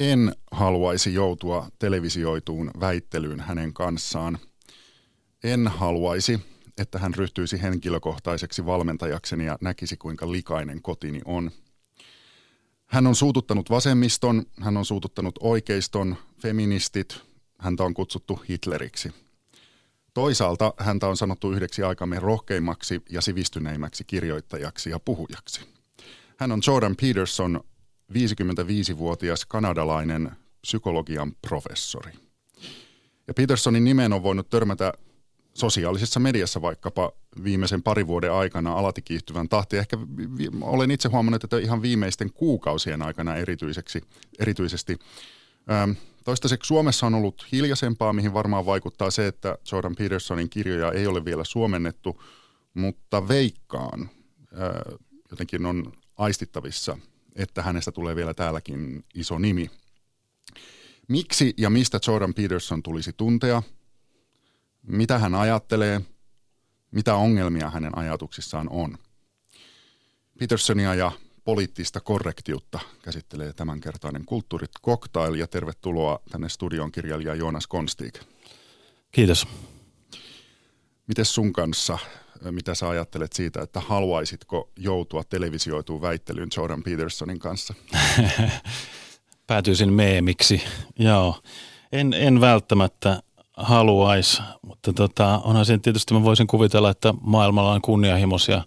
[0.00, 4.38] En haluaisi joutua televisioituun väittelyyn hänen kanssaan.
[5.44, 6.40] En haluaisi,
[6.78, 11.50] että hän ryhtyisi henkilökohtaiseksi valmentajakseni ja näkisi kuinka likainen kotini on.
[12.86, 17.20] Hän on suututtanut vasemmiston, hän on suututtanut oikeiston, feministit,
[17.58, 19.12] häntä on kutsuttu Hitleriksi.
[20.14, 25.60] Toisaalta häntä on sanottu yhdeksi aikamme rohkeimmaksi ja sivistyneimmäksi kirjoittajaksi ja puhujaksi.
[26.36, 27.60] Hän on Jordan Peterson,
[28.12, 30.30] 55-vuotias kanadalainen
[30.62, 32.12] psykologian professori.
[33.26, 34.92] Ja Petersonin nimeen on voinut törmätä
[35.54, 37.12] sosiaalisessa mediassa vaikkapa
[37.44, 39.76] viimeisen parin vuoden aikana alati kiihtyvän tahti.
[39.76, 39.98] Ehkä
[40.38, 44.02] vi- olen itse huomannut, että ihan viimeisten kuukausien aikana erityiseksi,
[44.38, 44.98] erityisesti.
[45.70, 45.90] Ähm,
[46.24, 51.24] toistaiseksi Suomessa on ollut hiljaisempaa, mihin varmaan vaikuttaa se, että Jordan Petersonin kirjoja ei ole
[51.24, 52.22] vielä suomennettu,
[52.74, 54.10] mutta veikkaan
[54.52, 54.98] äh,
[55.30, 56.98] jotenkin on aistittavissa,
[57.36, 59.70] että hänestä tulee vielä täälläkin iso nimi.
[61.08, 63.62] Miksi ja mistä Jordan Peterson tulisi tuntea?
[64.82, 66.00] Mitä hän ajattelee?
[66.90, 68.98] Mitä ongelmia hänen ajatuksissaan on?
[70.38, 71.12] Petersonia ja
[71.44, 78.14] poliittista korrektiutta käsittelee tämänkertainen Kulttuurit Cocktail ja tervetuloa tänne studion kirjailija Joonas Konstig.
[79.12, 79.48] Kiitos.
[81.06, 81.98] Miten sun kanssa,
[82.50, 87.74] mitä sä ajattelet siitä, että haluaisitko joutua televisioituun väittelyyn Jordan Petersonin kanssa?
[89.46, 90.62] Päätyisin meemiksi,
[90.98, 91.40] joo.
[91.92, 93.22] En, en välttämättä
[93.56, 98.62] haluaisi, mutta tota, onhan siinä tietysti mä voisin kuvitella, että maailmalla on kunnianhimoisia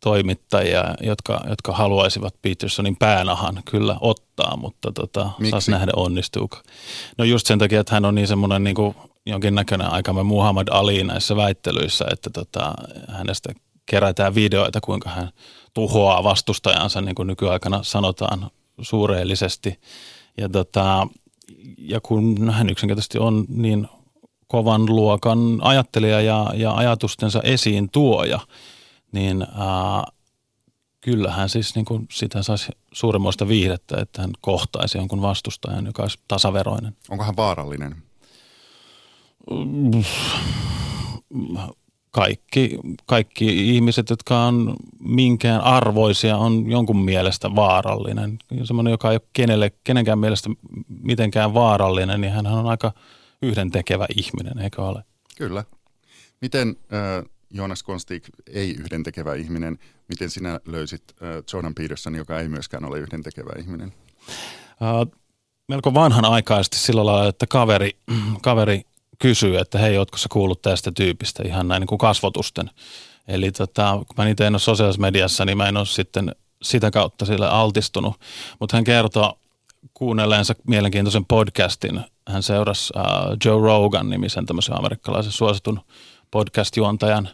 [0.00, 6.58] toimittajia, jotka, jotka haluaisivat Petersonin päänahan kyllä ottaa, mutta tota, saas nähdä onnistuuko.
[7.18, 8.94] No just sen takia, että hän on niin semmoinen niin kuin
[9.26, 12.74] jonkinnäköinen aikamme Muhammad Ali näissä väittelyissä, että tota,
[13.08, 13.52] hänestä
[13.86, 15.30] kerätään videoita, kuinka hän
[15.74, 18.50] tuhoaa vastustajansa, niin kuin nykyaikana sanotaan
[18.82, 19.80] suureellisesti.
[20.38, 21.08] Ja, tota,
[21.78, 23.88] ja kun hän yksinkertaisesti on niin
[24.46, 28.40] kovan luokan ajattelija ja, ja ajatustensa esiin tuoja,
[29.12, 30.04] niin ää,
[31.00, 36.18] kyllähän siis niin kuin sitä saisi suuremmoista viihdettä, että hän kohtaisi jonkun vastustajan, joka olisi
[36.28, 36.96] tasaveroinen.
[37.10, 38.05] Onko hän vaarallinen?
[42.10, 48.38] Kaikki, kaikki ihmiset, jotka on minkään arvoisia, on jonkun mielestä vaarallinen.
[48.64, 50.50] Semmoinen, joka ei ole kenelle, kenenkään mielestä
[50.88, 52.92] mitenkään vaarallinen, niin hän on aika
[53.42, 55.04] yhdentekevä ihminen, eikö ole?
[55.38, 55.64] Kyllä.
[56.40, 59.78] Miten äh, Jonas Konstig ei yhdentekevä ihminen,
[60.08, 63.92] miten sinä löysit äh, Jordan Peterson, joka ei myöskään ole yhdentekevä ihminen?
[64.80, 65.12] Uh,
[65.68, 67.90] melko vanhanaikaisesti sillä lailla, että kaveri,
[68.42, 68.82] kaveri
[69.18, 72.70] kysyy, että hei, ootko sä kuullut tästä tyypistä ihan näin niin kuin kasvotusten.
[73.28, 76.90] Eli tota, kun mä niitä en ole sosiaalisessa mediassa, niin mä en ole sitten sitä
[76.90, 78.14] kautta sille altistunut.
[78.60, 79.38] Mutta hän kertoo
[79.94, 82.00] kuunnelleensa mielenkiintoisen podcastin.
[82.28, 85.80] Hän seurasi uh, Joe Rogan nimisen tämmöisen amerikkalaisen suositun
[86.30, 87.28] podcast-juontajan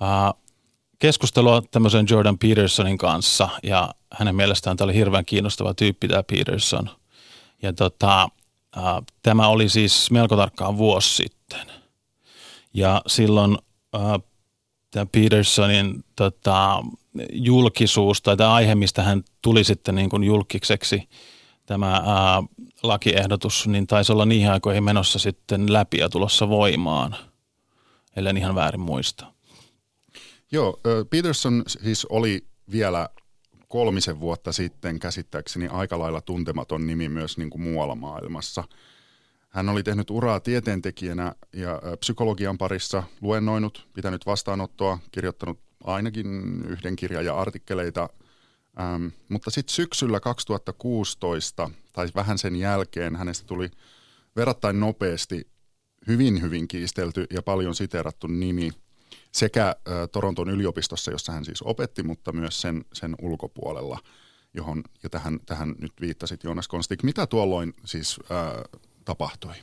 [0.00, 0.40] uh,
[0.98, 6.90] keskustelua tämmöisen Jordan Petersonin kanssa ja hänen mielestään tämä oli hirveän kiinnostava tyyppi tämä Peterson.
[7.62, 8.28] Ja tota,
[9.22, 11.66] tämä oli siis melko tarkkaan vuosi sitten.
[12.74, 13.58] Ja silloin
[14.90, 16.82] tämä Petersonin tota,
[17.32, 21.08] julkisuus tai tämä aihe, mistä hän tuli sitten niin kuin julkiseksi,
[21.66, 22.42] tämä ää,
[22.82, 27.16] lakiehdotus, niin taisi olla niihin aikoihin menossa sitten läpi ja tulossa voimaan,
[28.16, 29.26] ellen ihan väärin muista.
[30.52, 30.80] Joo,
[31.10, 33.08] Peterson siis oli vielä
[33.70, 38.64] kolmisen vuotta sitten käsittääkseni aika lailla tuntematon nimi myös niin kuin muualla maailmassa.
[39.48, 47.24] Hän oli tehnyt uraa tieteentekijänä ja psykologian parissa, luennoinut, pitänyt vastaanottoa, kirjoittanut ainakin yhden kirjan
[47.24, 48.08] ja artikkeleita.
[48.80, 53.70] Ähm, mutta sitten syksyllä 2016, tai vähän sen jälkeen, hänestä tuli
[54.36, 55.46] verrattain nopeasti
[56.06, 58.70] hyvin, hyvin kiistelty ja paljon siteerattu nimi
[59.32, 59.76] sekä
[60.12, 63.98] Toronton yliopistossa, jossa hän siis opetti, mutta myös sen, sen ulkopuolella,
[64.54, 67.02] johon ja tähän, tähän nyt viittasit Jonas Konstik.
[67.02, 69.54] Mitä tuolloin siis äh, tapahtui?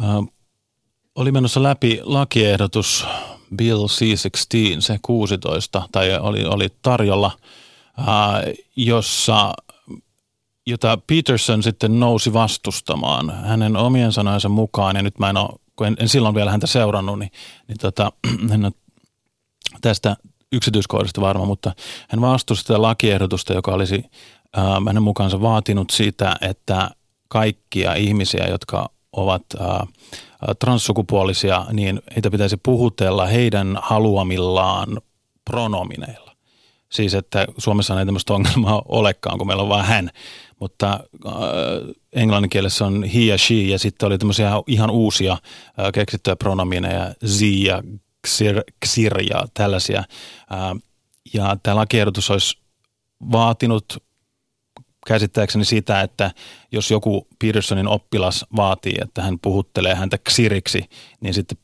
[0.00, 0.34] Äh,
[1.14, 3.06] oli menossa läpi lakiehdotus
[3.56, 7.38] Bill C-16, se 16, tai oli, oli tarjolla,
[7.98, 8.06] äh,
[8.76, 9.52] jossa
[10.66, 15.86] jota Peterson sitten nousi vastustamaan hänen omien sanojensa mukaan, ja nyt mä en ole, kun
[15.86, 17.30] en, en silloin vielä häntä seurannut, niin,
[17.68, 18.12] niin tota,
[18.54, 18.72] en ole
[19.80, 20.16] tästä
[20.52, 21.72] yksityiskohdista varma, mutta
[22.08, 24.04] hän vastusti sitä lakiehdotusta, joka olisi
[24.58, 26.90] äh, hänen mukaansa vaatinut sitä, että
[27.28, 29.88] kaikkia ihmisiä, jotka ovat äh,
[30.58, 35.00] transsukupuolisia, niin heitä pitäisi puhutella heidän haluamillaan
[35.44, 36.32] pronomineilla.
[36.92, 40.10] Siis, että Suomessa ei tämmöistä ongelmaa olekaan, kun meillä on vain hän.
[40.60, 41.32] Mutta äh,
[42.12, 47.14] englannin kielessä on he ja she ja sitten oli tämmöisiä ihan uusia äh, keksittyjä pronomineja,
[47.26, 47.82] z ja
[48.28, 49.98] xir, xir ja tällaisia.
[49.98, 50.82] Äh,
[51.34, 52.58] ja tämä lakiehdotus olisi
[53.32, 54.02] vaatinut
[55.06, 56.30] käsittääkseni sitä, että
[56.72, 60.84] jos joku Petersonin oppilas vaatii, että hän puhuttelee häntä ksiriksi,
[61.20, 61.58] niin sitten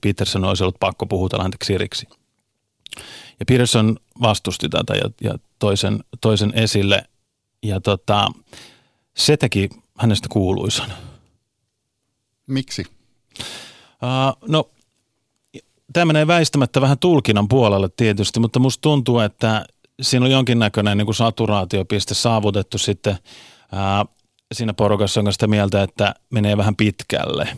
[0.00, 2.06] Peterson olisi ollut pakko puhutella häntä ksiriksi.
[3.40, 7.04] Ja Peterson vastusti tätä ja, ja toisen, toisen esille.
[7.64, 8.28] Ja tota,
[9.16, 9.68] se teki
[9.98, 10.92] hänestä kuuluisan.
[12.46, 12.84] Miksi?
[14.02, 14.70] Uh, no,
[15.92, 19.66] tämä menee väistämättä vähän tulkinnan puolelle tietysti, mutta musta tuntuu, että
[20.02, 23.18] siinä on jonkinnäköinen niin kuin saturaatiopiste saavutettu sitten
[23.72, 24.04] ää,
[24.52, 27.48] siinä porukassa, jonka sitä mieltä, että menee vähän pitkälle.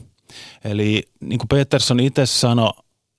[0.65, 2.73] Eli niin kuin Peterson itse sanoi,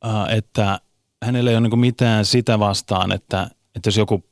[0.03, 0.79] ää, että
[1.23, 4.23] hänellä ei ole niin kuin mitään sitä vastaan, että, että jos joku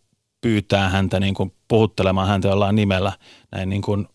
[0.45, 3.11] pyytää häntä niin kuin puhuttelemaan häntä jollain nimellä
[3.51, 4.07] näin niin kuin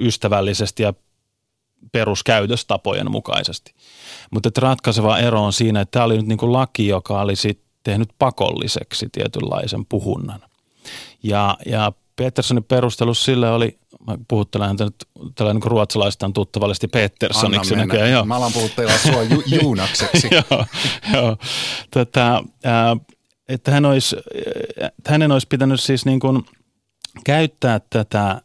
[0.00, 0.94] ystävällisesti ja
[1.92, 3.74] peruskäytöstapojen mukaisesti.
[4.30, 7.60] Mutta ratkaiseva ero on siinä, että tämä oli nyt niin kuin laki, joka oli sit
[7.84, 10.40] tehnyt pakolliseksi tietynlaisen puhunnan.
[11.22, 17.76] Ja, ja Petersonin perustelu sille oli, mä puhuttelen häntä nyt tällainen niin ruotsalaistaan tuttavallisesti Petersoniksi.
[17.76, 18.06] Mennä.
[18.06, 18.24] Joo.
[18.24, 20.28] Mä alan puhutella sua ju, juunakseksi.
[20.30, 20.64] joo,
[21.14, 21.36] joo.
[21.90, 22.96] Tätä, ää,
[23.48, 24.16] että hän olisi,
[24.80, 26.44] että hänen olisi pitänyt siis niin kuin
[27.24, 28.42] käyttää tätä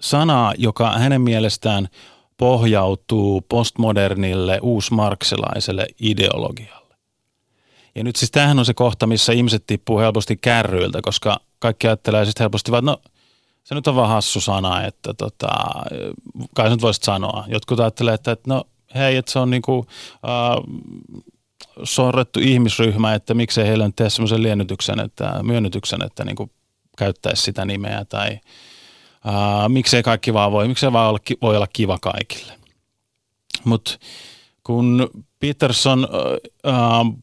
[0.00, 1.88] sanaa, joka hänen mielestään
[2.36, 6.94] pohjautuu postmodernille uusmarksilaiselle ideologialle.
[7.94, 12.24] Ja nyt siis tämähän on se kohta, missä ihmiset tippuu helposti kärryiltä, koska kaikki ajattelee
[12.24, 13.00] sitten helposti, että no
[13.64, 15.48] se nyt on vaan hassu sana, että tota,
[16.54, 17.44] kai sä nyt voisit sanoa.
[17.48, 18.64] Jotkut ajattelee, että, että no
[18.94, 20.80] hei, että se on niinku, äh,
[21.84, 26.50] sorrettu ihmisryhmä, että miksei heille nyt tee semmoisen liennytyksen, että myönnytyksen, että niinku
[26.98, 28.30] käyttäisi sitä nimeä tai
[29.26, 32.52] äh, miksei kaikki vaan voi, miksei vaan olla, voi olla kiva kaikille.
[33.64, 33.98] Mutta
[34.62, 36.08] kun Peterson
[36.66, 37.22] äh,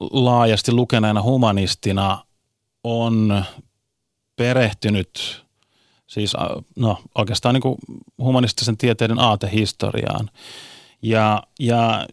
[0.00, 2.24] laajasti lukeneena humanistina
[2.84, 3.44] on
[4.36, 5.42] perehtynyt
[6.12, 6.36] siis
[6.76, 7.76] no, oikeastaan niin
[8.18, 10.30] humanistisen tieteiden aatehistoriaan.
[11.02, 12.06] Ja, ja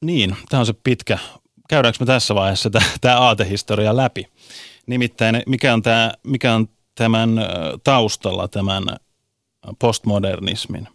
[0.00, 1.18] niin, tämä on se pitkä.
[1.68, 2.70] Käydäänkö me tässä vaiheessa
[3.00, 4.26] tämä aatehistoria läpi?
[4.86, 7.30] Nimittäin mikä on, tämä, mikä on tämän
[7.84, 8.84] taustalla, tämän
[9.78, 10.88] postmodernismin?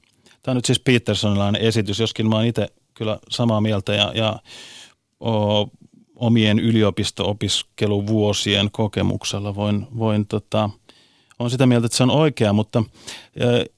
[0.44, 4.40] Tämä on nyt siis Petersonilainen esitys, joskin mä oon itse kyllä samaa mieltä ja, ja
[5.20, 5.64] o,
[6.16, 10.70] omien yliopisto-opiskeluvuosien kokemuksella voin, voin tota,
[11.40, 12.84] on sitä mieltä, että se on oikea, mutta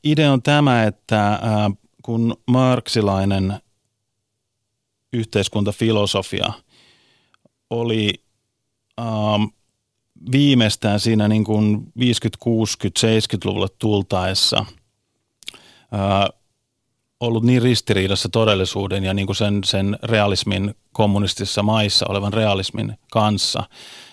[0.04, 1.40] idea on tämä, että
[2.04, 3.54] kun marksilainen
[5.14, 6.54] yhteiskuntafilosofia
[7.70, 8.14] oli
[10.32, 14.66] viimeistään siinä niin kuin 50, 60, 70-luvulle tultaessa
[17.20, 23.64] ollut niin ristiriidassa todellisuuden ja niin kuin sen, sen realismin kommunistisissa maissa olevan realismin kanssa,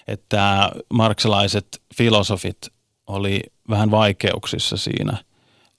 [0.09, 2.69] että marksilaiset filosofit
[3.07, 5.17] oli vähän vaikeuksissa siinä,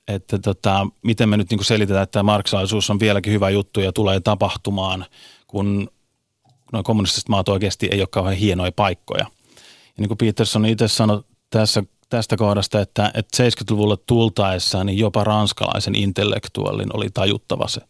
[0.07, 4.19] että tota, miten me nyt niin selitetään, että marksilaisuus on vieläkin hyvä juttu ja tulee
[4.19, 5.05] tapahtumaan,
[5.47, 5.89] kun
[6.73, 9.25] noin kommunistiset maat oikeasti ei ole kauhean hienoja paikkoja.
[9.85, 15.23] Ja niin kuin Peterson itse sanoi tässä tästä kohdasta, että, että 70-luvulle tultaessa niin jopa
[15.23, 17.81] ranskalaisen intellektuaalin oli tajuttava se.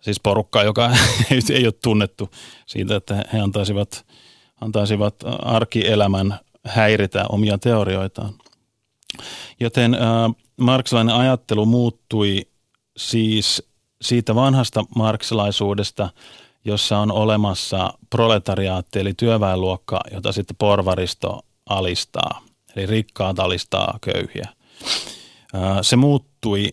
[0.00, 0.90] Siis porukka, joka
[1.54, 2.30] ei ole tunnettu
[2.66, 4.06] siitä, että he antaisivat,
[4.60, 8.34] antaisivat arkielämän häiritä omia teorioitaan.
[9.60, 10.00] Joten äh,
[10.60, 12.46] marksilainen ajattelu muuttui
[12.96, 13.62] siis
[14.02, 16.08] siitä vanhasta marksilaisuudesta,
[16.64, 22.40] jossa on olemassa proletariaatti eli työväenluokka, jota sitten porvaristo alistaa–
[22.76, 24.48] eli rikkaat alistaa köyhiä.
[25.82, 26.68] Se muuttui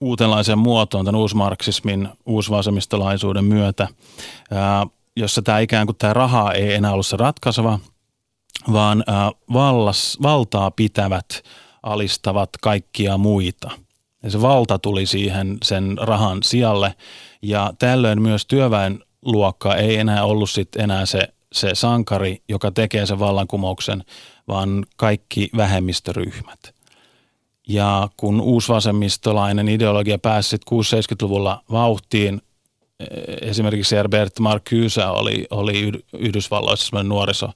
[0.00, 3.88] uutenlaiseen muotoon tämän uusmarksismin, uusvasemmistolaisuuden myötä,
[5.16, 7.78] jossa tämä ikään kuin tämä raha ei enää ollut se ratkaiseva,
[8.72, 9.04] vaan
[9.52, 11.42] vallas, valtaa pitävät
[11.86, 13.70] alistavat kaikkia muita.
[14.22, 16.94] Ja se valta tuli siihen sen rahan sijalle
[17.42, 23.18] ja tällöin myös työväenluokka ei enää ollut sit enää se, se sankari, joka tekee sen
[23.18, 24.04] vallankumouksen,
[24.48, 26.74] vaan kaikki vähemmistöryhmät.
[27.68, 32.42] Ja kun uusvasemmistolainen ideologia pääsi 60-70-luvulla vauhtiin,
[33.00, 37.50] eh, esimerkiksi Herbert Marcuse oli, oli Yhdysvalloissa nuoriso,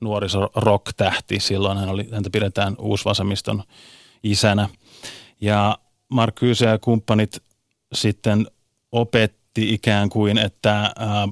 [0.00, 1.40] nuoriso rock-tähti.
[1.40, 3.62] Silloin hän oli, häntä pidetään uusvasemmiston
[4.22, 4.68] isänä.
[5.40, 7.42] Ja Marcuse ja kumppanit
[7.94, 8.46] sitten
[8.92, 11.28] opetti ikään kuin, että ää,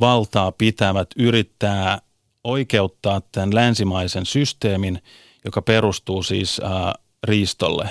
[0.00, 1.98] valtaa pitävät yrittää
[2.44, 5.02] oikeuttaa tämän länsimaisen systeemin,
[5.44, 6.92] joka perustuu siis äh,
[7.24, 7.88] riistolle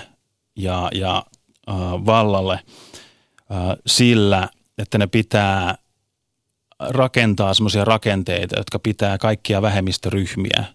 [0.55, 1.25] ja, ja
[1.69, 1.75] äh,
[2.05, 5.77] vallalle äh, sillä, että ne pitää
[6.79, 10.65] rakentaa semmoisia rakenteita, jotka pitää kaikkia vähemmistöryhmiä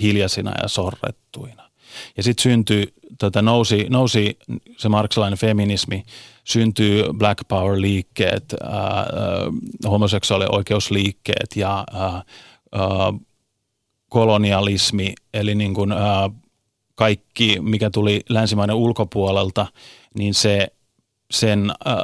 [0.00, 1.70] hiljaisina ja sorrettuina.
[2.16, 4.38] Ja sitten syntyi, tota, nousi, nousi
[4.76, 6.02] se marksilainen feminismi,
[6.44, 12.22] syntyy Black Power-liikkeet, äh, äh, homoseksuaalioikeusliikkeet ja äh, äh,
[14.08, 15.98] kolonialismi, eli niin kuin, äh,
[16.94, 19.66] kaikki, mikä tuli länsimaiden ulkopuolelta,
[20.14, 20.68] niin se,
[21.30, 21.96] sen, äh,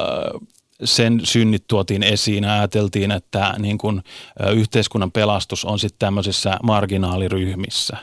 [0.84, 4.02] sen synnit tuotiin esiin ja ajateltiin, että niin kuin,
[4.44, 7.96] äh, yhteiskunnan pelastus on sitten tämmöisissä marginaaliryhmissä.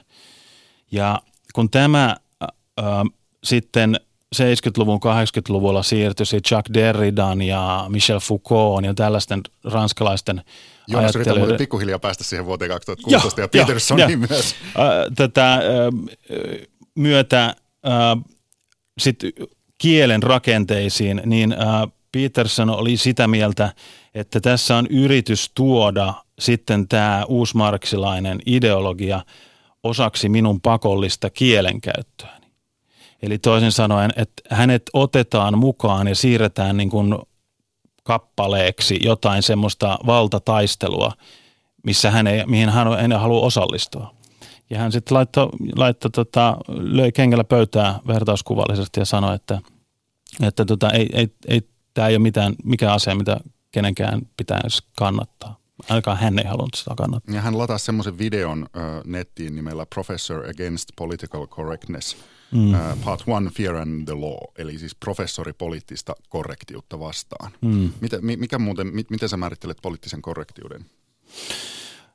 [0.91, 1.21] Ja
[1.53, 2.49] kun tämä äh,
[3.43, 3.99] sitten
[4.35, 10.41] 70-luvun, 80-luvulla siirtyi Jacques Derridan ja Michel Foucault ja tällaisten ranskalaisten
[10.87, 14.55] Joonas yritän pikkuhiljaa päästä siihen vuoteen 2016 ja, ja Petersoniin myös.
[15.15, 15.59] Tätä
[16.95, 17.55] myötä
[18.99, 19.19] sit
[19.77, 21.55] kielen rakenteisiin, niin
[22.11, 23.73] Peterson oli sitä mieltä,
[24.13, 29.25] että tässä on yritys tuoda sitten tämä uusmarksilainen ideologia
[29.83, 32.47] osaksi minun pakollista kielenkäyttöäni.
[33.21, 37.15] Eli toisin sanoen, että hänet otetaan mukaan ja siirretään niin kuin
[38.03, 41.11] kappaleeksi jotain semmoista valtataistelua,
[41.83, 44.13] missä hän ei, mihin hän ei halua osallistua.
[44.69, 49.61] Ja hän sitten laittoi, laittoi tota, löi kengällä pöytää vertauskuvallisesti ja sanoi, että,
[50.41, 51.61] että tota, ei, ei, ei,
[51.99, 53.39] tämä ei ole mitään, mikään asia, mitä
[53.71, 55.59] kenenkään pitäisi kannattaa.
[55.89, 57.35] Ainakaan hän ei halunnut sitä kannattaa.
[57.35, 62.17] Ja hän latasi semmoisen videon uh, nettiin nimellä Professor Against Political Correctness–
[62.51, 62.73] Mm.
[62.73, 67.51] Uh, part one, Fear and the Law, eli siis professori poliittista korrektiutta vastaan.
[67.61, 67.91] Mm.
[68.01, 70.85] Mitä, mikä muuten, miten sä määrittelet poliittisen korrektiuden?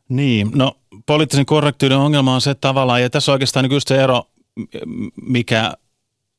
[0.09, 0.77] Niin, no
[1.07, 4.23] poliittisen korrektiuden ongelma on se tavallaan, ja tässä on oikeastaan niin se ero,
[5.23, 5.75] mikä,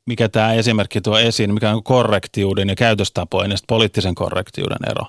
[0.06, 5.06] mikä tämä esimerkki tuo esiin, mikä on korrektiuden ja käytöstapojen ja poliittisen korrektiuden ero.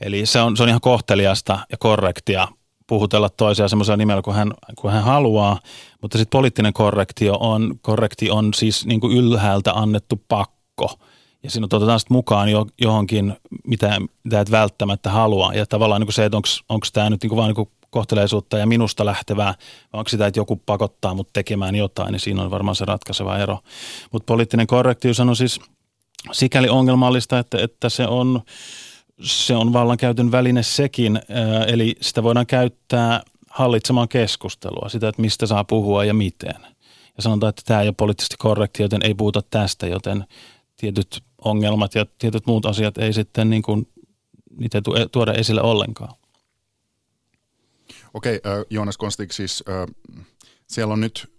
[0.00, 2.48] Eli se on, se on ihan kohteliasta ja korrektia
[2.86, 5.60] puhutella toisia semmoisella nimellä kuin hän, kuin hän haluaa,
[6.02, 10.98] mutta sitten poliittinen korrektio on, korrekti on siis niin kuin ylhäältä annettu pakko.
[11.42, 15.52] Ja siinä otetaan sitten mukaan jo, johonkin, mitä, mitä et välttämättä halua.
[15.54, 16.36] Ja tavallaan niin kuin se, että
[16.68, 19.54] onko tämä nyt niin kuin vaan niin kuin kohteleisuutta ja minusta lähtevää,
[19.92, 23.38] vai onko sitä, että joku pakottaa mut tekemään jotain, niin siinä on varmaan se ratkaiseva
[23.38, 23.58] ero.
[24.12, 25.60] Mutta poliittinen korrektius on siis
[26.32, 28.42] sikäli ongelmallista, että, että se on
[29.22, 31.20] se on vallankäytön väline sekin,
[31.66, 36.56] eli sitä voidaan käyttää hallitsemaan keskustelua, sitä, että mistä saa puhua ja miten.
[37.16, 40.24] Ja sanotaan, että tämä ei ole poliittisesti korrekti, joten ei puhuta tästä, joten
[40.76, 43.88] tietyt ongelmat ja tietyt muut asiat ei sitten niin kuin,
[44.58, 46.14] niitä ei tuoda esille ollenkaan.
[48.16, 49.64] Okei, okay, Joonas Konstig, siis
[50.66, 51.32] siellä on nyt,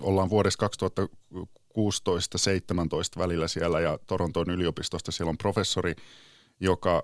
[0.00, 1.00] ollaan vuodessa 2016-17
[3.18, 5.94] välillä siellä ja Toronton yliopistosta siellä on professori,
[6.60, 7.02] joka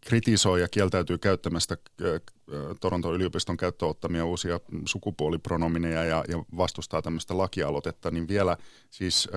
[0.00, 1.76] kritisoi ja kieltäytyy käyttämästä
[2.80, 8.56] Toronton yliopiston käyttöottamia uusia sukupuolipronomineja ja, ja vastustaa tämmöistä lakialoitetta, niin vielä
[8.90, 9.28] siis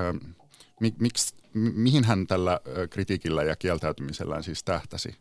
[0.79, 2.59] mi, miksi, mihin hän tällä
[2.89, 5.15] kritiikillä ja kieltäytymisellään siis tähtäsi?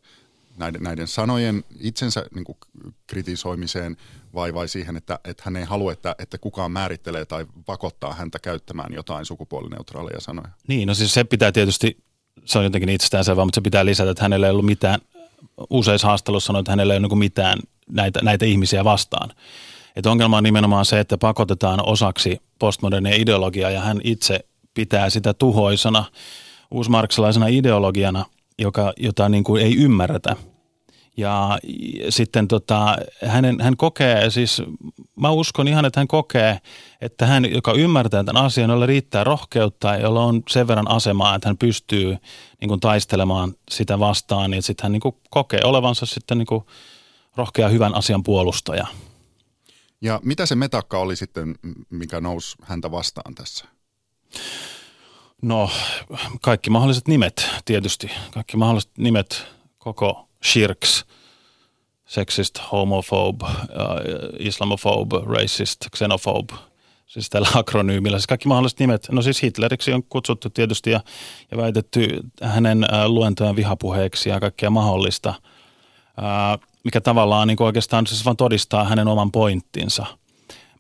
[0.57, 2.59] Näiden, näiden sanojen itsensä niin kuin
[3.07, 3.97] kritisoimiseen
[4.35, 8.39] vai, vai siihen, että, että hän ei halua, että, että kukaan määrittelee tai pakottaa häntä
[8.39, 10.49] käyttämään jotain sukupuolineutraaleja sanoja?
[10.69, 11.97] Niin, no siis se pitää tietysti
[12.45, 15.01] se on jotenkin itsestäänselvää, mutta se pitää lisätä, että hänellä ei ollut mitään,
[15.71, 17.59] useissa haasteluissa sanoi, että hänellä ei ole niin mitään
[17.91, 19.31] näitä, näitä ihmisiä vastaan.
[19.97, 24.41] Et ongelma on nimenomaan se, että pakotetaan osaksi postmodernia ideologiaa ja hän itse
[24.75, 26.05] pitää sitä tuhoisana
[26.71, 28.25] uusmarksilaisena ideologiana,
[28.61, 30.37] joka, jota niin kuin ei ymmärretä–
[31.21, 31.59] ja
[32.09, 34.63] sitten tota, hänen, hän kokee, siis
[35.17, 36.61] mä uskon ihan, että hän kokee,
[37.01, 41.49] että hän, joka ymmärtää tämän asian, jolla riittää rohkeutta, jolla on sen verran asemaa, että
[41.49, 42.17] hän pystyy
[42.61, 46.65] niin kuin, taistelemaan sitä vastaan, niin sitten hän niin kuin, kokee olevansa sitten niin kuin,
[47.37, 48.87] rohkea hyvän asian puolustaja.
[50.01, 51.55] Ja mitä se metakka oli sitten,
[51.91, 53.65] mikä nousi häntä vastaan tässä?
[55.43, 55.71] No,
[56.41, 58.11] kaikki mahdolliset nimet tietysti.
[58.31, 59.47] Kaikki mahdolliset nimet
[59.79, 61.05] koko shirks,
[62.07, 63.47] sexist, homophobe,
[64.39, 66.55] islamophobe, racist, xenophobe,
[67.07, 69.09] siis tällä akronyymillä, siis kaikki mahdolliset nimet.
[69.11, 71.01] No siis Hitleriksi on kutsuttu tietysti ja,
[71.51, 75.35] ja väitetty hänen luentojen vihapuheeksi ja kaikkea mahdollista,
[76.19, 80.07] uh, mikä tavallaan niin oikeastaan siis vaan todistaa hänen oman pointtinsa,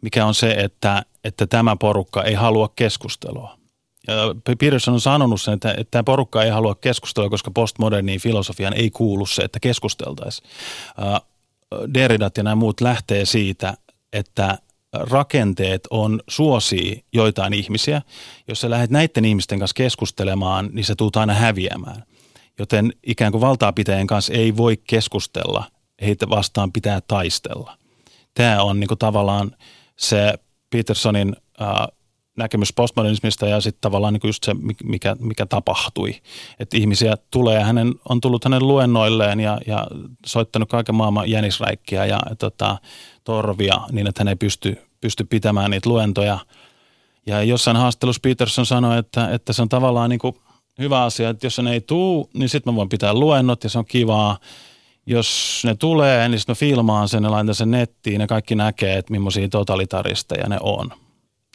[0.01, 3.60] mikä on se, että, että tämä porukka ei halua keskustelua.
[4.61, 8.91] Peterson on sanonut sen, että, että tämä porukka ei halua keskustella, koska postmoderniin filosofiaan ei
[8.91, 10.51] kuulu se, että keskusteltaisiin.
[11.95, 13.75] Derridat ja nämä muut lähtee siitä,
[14.13, 14.59] että
[14.93, 18.03] rakenteet on suosii joitain ihmisiä.
[18.49, 22.05] Jos sä lähdet näiden ihmisten kanssa keskustelemaan, niin se tuut aina häviämään.
[22.59, 25.65] Joten ikään kuin valtaapitäjien kanssa ei voi keskustella,
[26.03, 27.77] heitä vastaan pitää taistella.
[28.35, 29.57] Tämä on niin kuin tavallaan
[29.97, 30.35] se
[30.71, 31.69] Petersonin äh,
[32.37, 36.15] näkemys postmodernismista ja sitten tavallaan niin just se, mikä, mikä tapahtui.
[36.59, 39.87] Että ihmisiä tulee, hänen, on tullut hänen luennoilleen ja, ja
[40.27, 42.79] soittanut kaiken maailman jänisräikkiä ja tota,
[43.25, 46.39] torvia niin, että hän ei pysty, pysty pitämään niitä luentoja.
[47.27, 50.35] Ja jossain haastattelussa Peterson sanoi, että, että se on tavallaan niin kuin
[50.79, 53.79] hyvä asia, että jos ne ei tuu, niin sitten mä voin pitää luennot ja se
[53.79, 54.39] on kivaa.
[55.07, 58.99] Jos ne tulee, niin sitten mä filmaan sen ja laitan sen nettiin ja kaikki näkee,
[58.99, 60.91] että millaisia totalitaristeja ne on.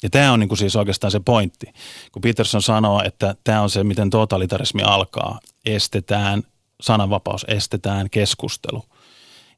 [0.04, 1.66] Ja tämä on niin kuin siis oikeastaan se pointti,
[2.12, 5.40] kun Peterson sanoo, että tämä on se, miten totalitarismi alkaa.
[5.66, 6.44] Estetään
[6.82, 8.84] sananvapaus, estetään keskustelu.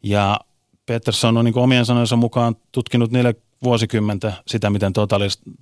[0.04, 0.40] Ja
[0.86, 4.94] Peterson on niin kuin omien sanojensa mukaan tutkinut niille vuosikymmentä sitä, miten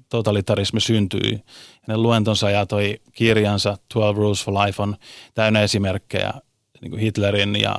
[0.10, 1.44] totalitarismi syntyi.
[1.82, 4.96] Hänen luentonsa ja toi kirjansa 12 Rules for Life on
[5.34, 6.34] täynnä esimerkkejä
[6.82, 7.76] niin kuin Hitlerin ja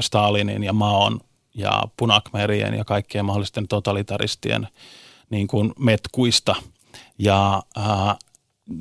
[0.00, 1.20] Stalinin ja Maon
[1.54, 4.68] ja punakmerien ja kaikkien mahdollisten totalitaristien–
[5.30, 6.54] niin kuin metkuista.
[7.18, 8.16] Ja äh,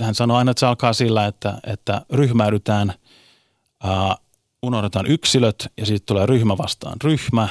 [0.02, 2.94] hän sanoi aina, että se alkaa sillä, että, että ryhmäydytään,
[3.86, 4.18] äh,
[4.64, 7.48] unohdetaan yksilöt ja sitten tulee ryhmä vastaan ryhmä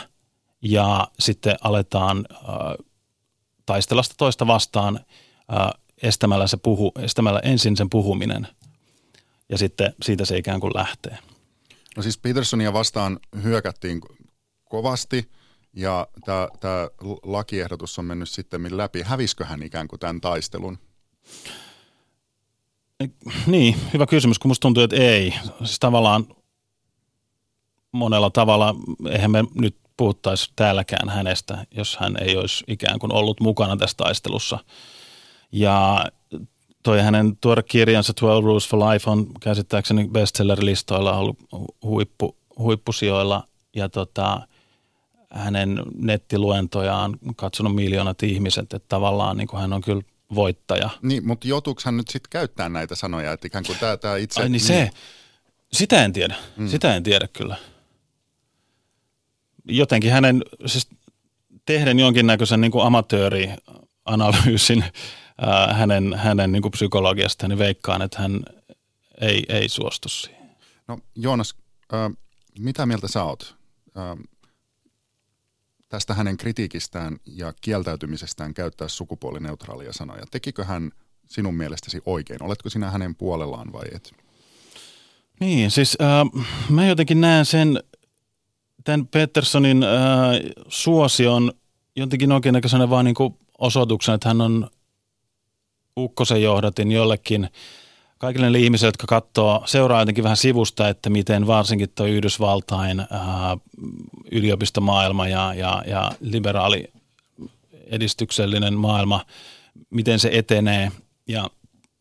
[0.62, 2.86] ja sitten aletaan äh,
[3.66, 5.70] taistella sitä toista vastaan äh,
[6.02, 8.48] estämällä, se puhu, estämällä ensin sen puhuminen
[9.48, 11.18] ja sitten siitä se ikään kuin lähtee.
[11.96, 14.00] No siis Petersonia vastaan hyökättiin
[14.64, 15.30] kovasti–
[15.72, 16.08] ja
[16.60, 16.88] tämä
[17.22, 19.02] lakiehdotus on mennyt sitten läpi.
[19.02, 20.78] Hävisikö hän ikään kuin tämän taistelun?
[23.46, 25.34] Niin, hyvä kysymys, kun musta tuntuu, että ei.
[25.58, 26.26] Siis tavallaan
[27.92, 28.74] monella tavalla,
[29.10, 33.96] eihän me nyt puhuttaisi täälläkään hänestä, jos hän ei olisi ikään kuin ollut mukana tässä
[33.96, 34.58] taistelussa.
[35.52, 36.06] Ja
[36.82, 41.38] toi hänen tuore kirjansa 12 Rules for Life on käsittääkseni bestseller-listoilla ollut
[41.82, 43.44] huippu, huippusijoilla.
[43.76, 44.48] Ja tota,
[45.30, 50.02] hänen nettiluentojaan katsonut miljoonat ihmiset, että tavallaan niin kuin hän on kyllä
[50.34, 50.90] voittaja.
[51.02, 54.42] Niin, mutta joutuuko hän nyt sitten käyttää näitä sanoja, että ikään kuin tämä, tämä itse...
[54.42, 54.90] Ai niin, se, niin.
[55.72, 56.68] sitä en tiedä, mm.
[56.68, 57.56] sitä en tiedä kyllä.
[59.64, 60.88] Jotenkin hänen, siis
[61.66, 64.84] tehden jonkinnäköisen niin kuin amatöörianalyysin
[65.38, 68.40] ää, hänen, hänen niin kuin psykologiasta, niin veikkaan, että hän
[69.20, 70.50] ei, ei suostu siihen.
[70.88, 71.54] No Joonas,
[71.94, 72.10] äh,
[72.58, 73.56] mitä mieltä sä oot?
[73.96, 74.18] Äh,
[75.88, 80.22] tästä hänen kritiikistään ja kieltäytymisestään käyttää sukupuolineutraalia sanoja.
[80.30, 80.90] Tekikö hän
[81.26, 82.42] sinun mielestäsi oikein?
[82.42, 84.12] Oletko sinä hänen puolellaan vai et?
[85.40, 87.82] Niin, siis äh, mä jotenkin näen sen,
[88.84, 89.90] tämän Petersonin äh,
[90.68, 91.52] suosion
[91.96, 92.54] jotenkin oikein
[92.90, 93.14] vaan niin
[93.58, 94.70] osoituksen, että hän on
[95.96, 97.48] ukkosen johdatin jollekin–
[98.18, 103.56] kaikille niille ihmisille, jotka katsoo, seuraa jotenkin vähän sivusta, että miten varsinkin tuo Yhdysvaltain ää,
[104.32, 106.92] yliopistomaailma ja, ja, ja liberaali
[107.86, 109.24] edistyksellinen maailma,
[109.90, 110.92] miten se etenee
[111.28, 111.50] ja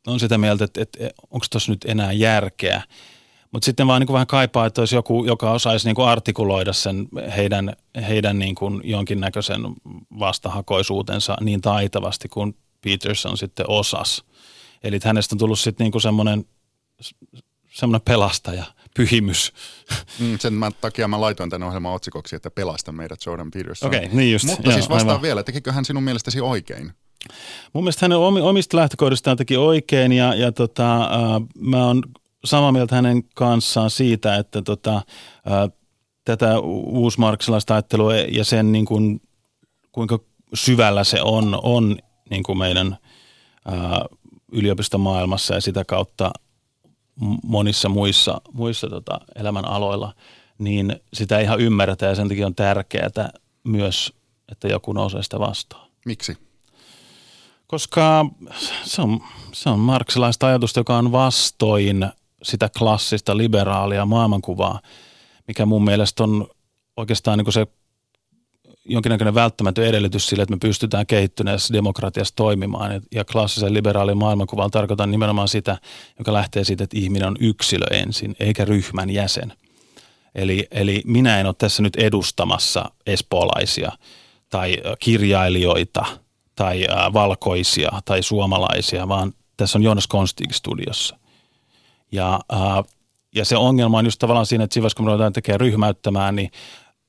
[0.08, 1.00] on sitä mieltä, että, että
[1.32, 2.82] onko tuossa nyt enää järkeä.
[3.52, 7.08] Mutta sitten vaan niin vähän kaipaa, että olisi joku, joka osaisi niin kuin artikuloida sen
[7.36, 7.76] heidän,
[8.08, 9.62] heidän niin kuin jonkinnäköisen
[10.20, 14.24] vastahakoisuutensa niin taitavasti kuin Peterson sitten osas.
[14.84, 16.46] Eli hänestä on tullut sitten niinku semmoinen
[17.78, 18.64] semmoinen pelastaja,
[18.96, 19.54] pyhimys.
[20.20, 23.88] Mm, sen mä, takia mä laitoin tänne ohjelman otsikoksi, että pelasta meidät Jordan Peterson.
[23.88, 24.46] Okei, okay, niin just.
[24.46, 25.22] Mutta joo, siis vastaan aivan.
[25.22, 26.92] vielä, tekikö hän sinun mielestäsi oikein?
[27.74, 31.10] Mun mielestä hänen omista lähtökohdistaan teki oikein ja, ja tota, äh,
[31.60, 32.04] mä oon
[32.46, 35.04] samaa mieltä hänen kanssaan siitä, että tota, äh,
[36.26, 39.22] tätä uusmarksilaista ajattelua ja sen niin kuin,
[39.92, 40.20] kuinka
[40.54, 41.98] syvällä se on, on
[42.30, 42.98] niin kuin meidän
[43.68, 44.18] äh,
[44.52, 46.32] yliopistomaailmassa ja sitä kautta
[47.44, 50.14] monissa muissa, muissa tota elämän aloilla,
[50.58, 53.30] niin sitä ei ihan ymmärretä ja sen takia on tärkeää
[53.64, 54.14] myös,
[54.52, 55.88] että joku nousee sitä vastaan.
[56.06, 56.38] Miksi?
[57.68, 58.26] Koska
[58.84, 59.20] se on,
[59.54, 62.08] se on marksilaista ajatusta, joka on vastoin
[62.44, 64.82] sitä klassista liberaalia maailmankuvaa,
[65.48, 66.48] mikä mun mielestä on
[66.98, 67.68] oikeastaan niin se
[68.88, 73.02] jonkinnäköinen välttämätön edellytys sille, että me pystytään kehittyneessä demokratiassa toimimaan.
[73.16, 75.78] Ja klassisen liberaalin maailmankuvan tarkoitan nimenomaan sitä,
[76.20, 79.54] joka lähtee siitä, että ihminen on yksilö ensin, eikä ryhmän jäsen.
[80.36, 83.92] Eli, eli minä en ole tässä nyt edustamassa espoolaisia
[84.50, 86.06] tai kirjailijoita
[86.56, 91.18] tai valkoisia tai suomalaisia, vaan tässä on Jonas Konstig studiossa.
[92.12, 92.40] Ja,
[93.36, 96.52] ja se ongelma on just tavallaan siinä, että siinä kun me ruvetaan tekemään ryhmäyttämään, niin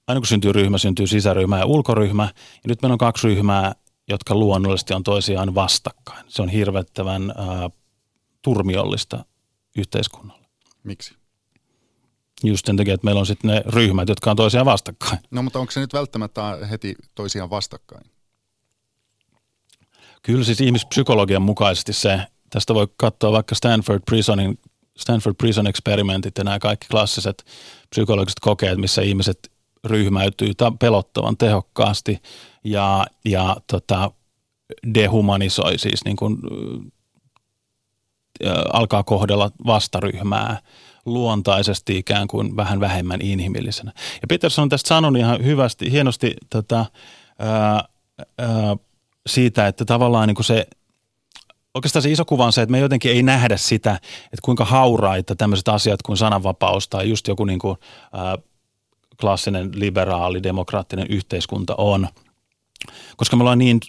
[0.08, 2.22] aina kun syntyy ryhmä, syntyy sisäryhmä ja ulkoryhmä.
[2.34, 3.74] Ja nyt meillä on kaksi ryhmää
[4.08, 6.24] jotka luonnollisesti on toisiaan vastakkain.
[6.28, 7.70] Se on hirvettävän ää,
[8.42, 9.24] turmiollista
[9.76, 10.46] yhteiskunnalle.
[10.82, 11.14] Miksi?
[12.44, 15.18] Just sen takia, että meillä on sitten ne ryhmät, jotka on toisiaan vastakkain.
[15.30, 18.10] No mutta onko se nyt välttämättä heti toisiaan vastakkain?
[20.22, 24.58] Kyllä siis ihmispsykologian mukaisesti se, tästä voi katsoa vaikka Stanford Prisonin,
[24.98, 27.44] Stanford Prison Experimentit ja nämä kaikki klassiset
[27.90, 29.50] psykologiset kokeet, missä ihmiset
[29.84, 32.22] ryhmäytyy pelottavan tehokkaasti
[32.64, 34.10] ja, ja tota,
[34.94, 36.36] dehumanisoi siis niin kuin,
[38.46, 40.60] ä, alkaa kohdella vastaryhmää
[41.04, 43.92] luontaisesti ikään kuin vähän vähemmän inhimillisenä.
[43.96, 46.86] Ja Peterson on tästä sanonut ihan hyvästi, hienosti tota,
[47.38, 47.84] ää,
[48.38, 48.76] ää,
[49.26, 50.66] siitä, että tavallaan niin kuin se
[51.74, 55.36] oikeastaan se iso kuva on se, että me jotenkin ei nähdä sitä, että kuinka hauraita
[55.36, 57.78] tämmöiset asiat kuin sananvapaus tai just joku niin kuin,
[58.12, 58.38] ää,
[59.20, 62.08] klassinen liberaali, demokraattinen yhteiskunta on.
[63.16, 63.80] Koska me ollaan niin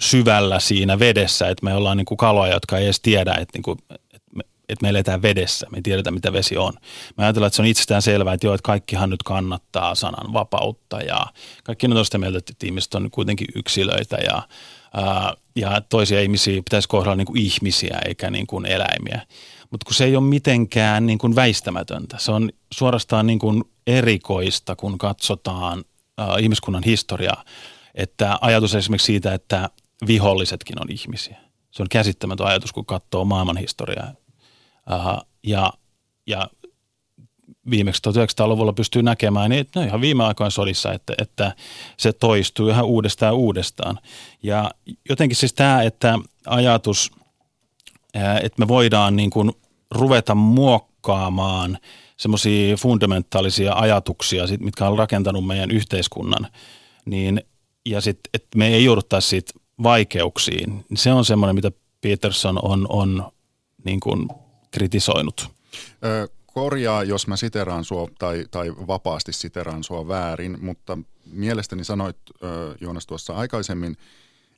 [0.00, 3.62] syvällä siinä vedessä, että me ollaan niin kuin kaloja, jotka ei edes tiedä, että, niin
[3.62, 6.72] kuin, että, me, että me eletään vedessä, me ei tiedetä mitä vesi on.
[7.16, 11.00] Me ajatellaan, että se on itsestään selvää, että joo, että kaikkihan nyt kannattaa sanan vapautta
[11.00, 11.26] ja
[11.64, 14.42] kaikki on sitä mieltä, että ihmiset on kuitenkin yksilöitä ja,
[14.94, 19.20] ää, ja toisia ihmisiä pitäisi kohdella niin kuin ihmisiä eikä niin kuin eläimiä.
[19.70, 24.76] Mutta kun se ei ole mitenkään niin kuin väistämätöntä, se on suorastaan niin kuin erikoista,
[24.76, 25.84] kun katsotaan
[26.18, 27.44] ää, ihmiskunnan historiaa,
[27.94, 29.70] että ajatus esimerkiksi siitä, että
[30.06, 31.36] vihollisetkin on ihmisiä.
[31.70, 34.12] Se on käsittämätön ajatus, kun katsoo maailman historiaa.
[34.90, 35.72] Uh, ja,
[36.26, 36.50] ja
[37.70, 41.54] viimeksi 1900-luvulla pystyy näkemään, niin no ihan viime aikoina sodissa, että, että
[41.96, 43.98] se toistuu ihan uudestaan uudestaan.
[44.42, 44.70] Ja
[45.08, 47.12] jotenkin siis tämä, että ajatus,
[48.42, 49.52] että me voidaan niin kuin
[49.90, 51.78] ruveta muokkaamaan
[52.16, 56.46] semmoisia fundamentaalisia ajatuksia, mitkä on rakentanut meidän yhteiskunnan,
[57.04, 57.42] niin
[57.86, 59.52] ja sitten, että me ei jouduttaisi siitä
[59.82, 63.32] vaikeuksiin, niin se on semmoinen, mitä Peterson on, on
[63.84, 64.28] niin kuin
[64.70, 65.48] kritisoinut.
[66.04, 70.98] Ö, korjaa, jos mä siteraan sua tai, tai vapaasti siteraan sua väärin, mutta
[71.32, 73.96] mielestäni sanoit ö, Joonas tuossa aikaisemmin,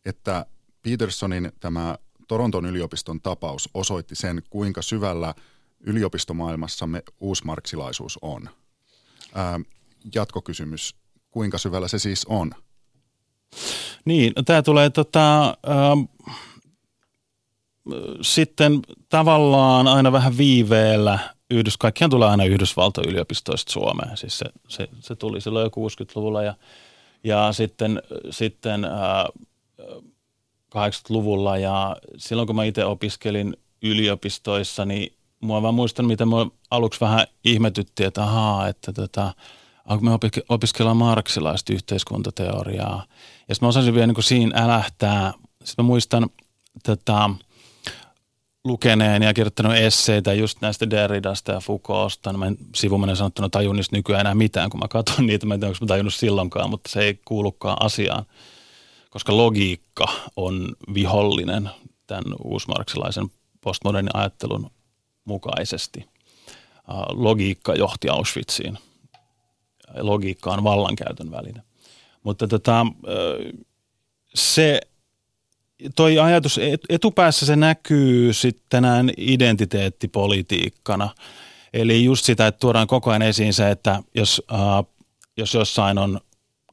[0.05, 0.47] että
[0.83, 5.35] Petersonin tämä Toronton yliopiston tapaus osoitti sen, kuinka syvällä
[5.81, 8.49] yliopistomaailmassamme uusmarksilaisuus on.
[9.37, 9.65] Ö,
[10.15, 10.95] jatkokysymys,
[11.31, 12.51] kuinka syvällä se siis on?
[14.05, 16.09] Niin, no tämä tulee tota, äh,
[18.21, 21.19] sitten tavallaan aina vähän viiveellä.
[21.51, 24.17] Yhdys, kaikkihan tulee aina Yhdysvaltoyliopistoista Suomeen.
[24.17, 26.55] Siis se, se, se tuli silloin jo 60-luvulla ja,
[27.25, 28.93] ja sitten, sitten äh,
[30.75, 37.01] 80-luvulla ja silloin kun mä itse opiskelin yliopistoissa, niin mua vaan muistan, miten mua aluksi
[37.01, 39.35] vähän ihmetytti, että ahaa, että tota,
[40.01, 40.11] me
[40.49, 43.05] opiskellaan marksilaista yhteiskuntateoriaa.
[43.49, 45.33] Ja sitten mä osasin vielä niin kuin siinä älähtää.
[45.65, 46.31] Sitten mä muistan
[46.87, 47.31] tota,
[48.65, 52.33] lukeneen ja kirjoittanut esseitä just näistä Derridasta ja Foucaultsta.
[52.33, 55.47] No mä en sivumenen sanottuna tajun niistä nykyään enää mitään, kun mä katson niitä.
[55.47, 58.25] Mä en tiedä, onko mä tajunnut silloinkaan, mutta se ei kuulukaan asiaan.
[59.11, 61.71] Koska logiikka on vihollinen
[62.07, 64.71] tämän uusmarksilaisen postmodernin ajattelun
[65.29, 66.07] mukaisesti.
[67.09, 68.79] Logiikka johti Auschwitziin.
[70.01, 71.63] Logiikka on vallankäytön väline.
[72.23, 72.87] Mutta tota,
[74.35, 74.81] se
[75.97, 81.09] toi ajatus, etupäässä se näkyy sitten näin identiteettipolitiikkana.
[81.73, 84.43] Eli just sitä, että tuodaan koko ajan esiin se, että jos,
[85.37, 86.21] jos jossain on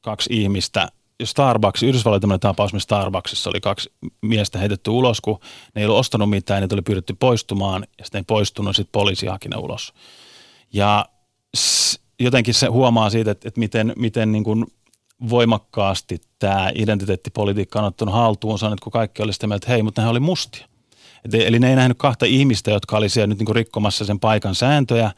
[0.02, 0.92] kaksi ihmistä,
[1.24, 5.40] Starbucks, Yhdysvalloilla tämmöinen tapaus, missä Starbucksissa oli kaksi miestä heitetty ulos, kun
[5.76, 9.26] ne ei ollut ostanut mitään, ne tuli pyydetty poistumaan, ja sitten ei poistunut, sitten poliisi
[9.26, 9.94] haki ne ulos.
[10.74, 11.06] Ja
[12.20, 14.66] jotenkin se huomaa siitä, että, että miten, miten niin kuin
[15.30, 20.02] voimakkaasti tämä identiteettipolitiikka on ottanut haltuunsa, että kun kaikki oli sitä mieltä, että hei, mutta
[20.02, 20.68] ne oli mustia.
[21.26, 24.20] Et, eli ne ei nähnyt kahta ihmistä, jotka oli siellä nyt niin kuin rikkomassa sen
[24.20, 25.12] paikan sääntöjä,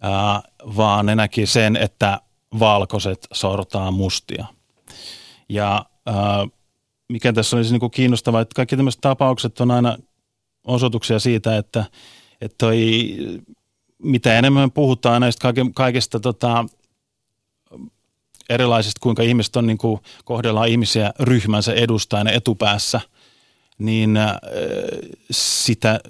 [0.00, 0.42] ää,
[0.76, 2.20] vaan ne näki sen, että
[2.58, 4.46] valkoiset sortaa mustia.
[5.48, 6.46] Ja ää,
[7.08, 9.96] mikä tässä olisi niin kuin kiinnostavaa, että kaikki tämmöiset tapaukset on aina
[10.64, 11.84] osoituksia siitä, että,
[12.40, 13.08] että toi,
[14.02, 16.64] mitä enemmän puhutaan näistä kaikista tota,
[18.48, 23.00] erilaisista, kuinka ihmiset on niin kuin, kohdellaan ihmisiä ryhmänsä edustajana etupäässä,
[23.78, 24.36] niin äh,
[25.30, 26.00] sitä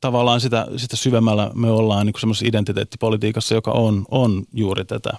[0.00, 5.10] tavallaan sitä, sitä syvemmällä me ollaan niin semmoisessa identiteettipolitiikassa, joka on, on juuri tätä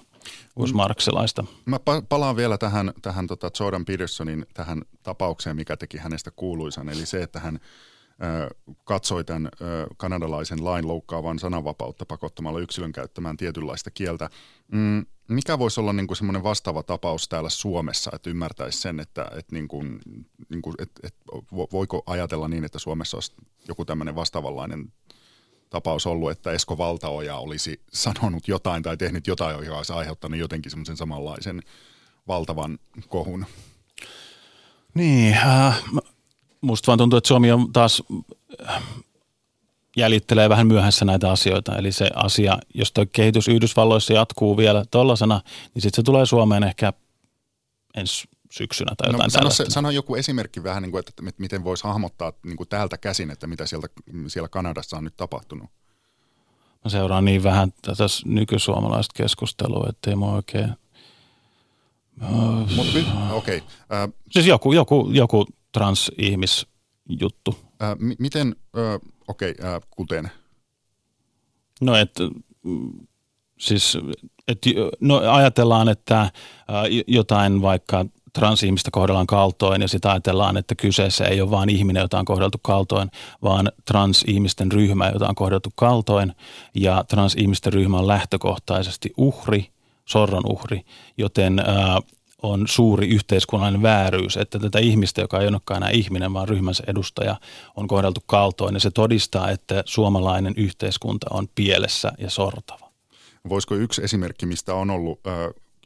[0.56, 1.44] uusmarksilaista.
[1.66, 7.06] Mä palaan vielä tähän, tähän tota Jordan Petersonin tähän tapaukseen, mikä teki hänestä kuuluisan, eli
[7.06, 7.60] se, että hän
[8.84, 9.50] katsoi tämän
[9.96, 14.30] kanadalaisen lain loukkaavan sananvapautta pakottamalla yksilön käyttämään tietynlaista kieltä.
[14.72, 19.54] Mm, mikä voisi olla niin semmoinen vastaava tapaus täällä Suomessa, että ymmärtäisi sen, että, että,
[19.54, 20.00] niin kuin,
[20.48, 21.20] niin kuin, että, että
[21.72, 23.32] voiko ajatella niin, että Suomessa olisi
[23.68, 24.92] joku tämmöinen vastaavanlainen
[25.70, 30.70] tapaus ollut, että Esko Valtaoja olisi sanonut jotain tai tehnyt jotain, joka olisi aiheuttanut jotenkin
[30.70, 31.62] semmoisen samanlaisen
[32.28, 32.78] valtavan
[33.08, 33.46] kohun.
[34.94, 35.82] Niin, äh,
[36.60, 38.02] musta vaan tuntuu, että Suomi on taas
[38.68, 38.82] äh,
[39.96, 41.76] jäljittelee vähän myöhässä näitä asioita.
[41.76, 45.40] Eli se asia, jos tuo kehitys Yhdysvalloissa jatkuu vielä tollasena,
[45.74, 46.92] niin sitten se tulee Suomeen ehkä
[47.96, 51.12] ensi syksynä tai no, jotain no, sano, se, sano joku esimerkki vähän, niin kuin, että,
[51.28, 53.88] että miten voisi hahmottaa niin kuin täältä käsin, että mitä sieltä,
[54.26, 55.70] siellä Kanadassa on nyt tapahtunut.
[56.84, 60.74] Mä seuraan niin vähän tätä nykysuomalaista keskustelua, ettei mua oikein...
[62.76, 62.98] Mutta
[63.32, 63.58] okei.
[63.58, 63.68] Okay.
[64.02, 67.58] Äh, siis joku, joku, joku transihmisjuttu.
[67.82, 70.30] Äh, m- miten, äh, okei, okay, äh, kuten?
[71.80, 72.14] No et,
[73.58, 73.98] siis,
[74.48, 74.58] et,
[75.00, 76.30] no ajatellaan, että
[77.06, 82.18] jotain vaikka transihmistä kohdellaan kaltoin ja sitten ajatellaan, että kyseessä ei ole vain ihminen, jota
[82.18, 83.10] on kohdeltu kaltoin,
[83.42, 86.32] vaan transihmisten ryhmä, jota on kohdeltu kaltoin
[86.74, 89.66] ja transihmisten ryhmä on lähtökohtaisesti uhri,
[90.04, 90.84] sorron uhri,
[91.16, 92.00] joten ää,
[92.42, 97.36] on suuri yhteiskunnallinen vääryys, että tätä ihmistä, joka ei olekaan enää ihminen, vaan ryhmänsä edustaja,
[97.76, 102.88] on kohdeltu kaltoin ja se todistaa, että suomalainen yhteiskunta on pielessä ja sortava.
[103.48, 105.34] Voisiko yksi esimerkki, mistä on ollut äh,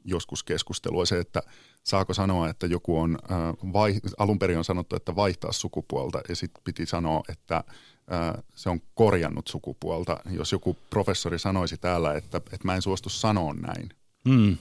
[0.05, 1.43] joskus keskustelua, se, että
[1.83, 6.37] saako sanoa, että joku on, äh, vai, alun perin on sanottu, että vaihtaa sukupuolta ja
[6.37, 10.21] sitten piti sanoa, että äh, se on korjannut sukupuolta.
[10.31, 13.88] Jos joku professori sanoisi täällä, että, että mä en suostu sanoa näin.
[14.29, 14.57] Hmm.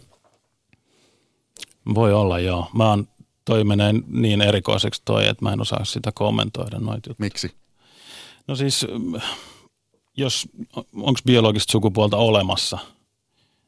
[1.96, 2.70] Voi olla joo.
[2.74, 3.08] Mä oon,
[3.46, 7.16] toi menee niin erikoiseksi toi, että mä en osaa sitä kommentoida noita juttuja.
[7.18, 7.52] Miksi?
[8.48, 8.88] No siis,
[10.18, 10.50] jos,
[10.94, 12.80] onko biologista sukupuolta olemassa–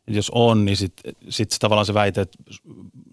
[0.07, 2.37] jos on, niin sitten sit tavallaan se väite, että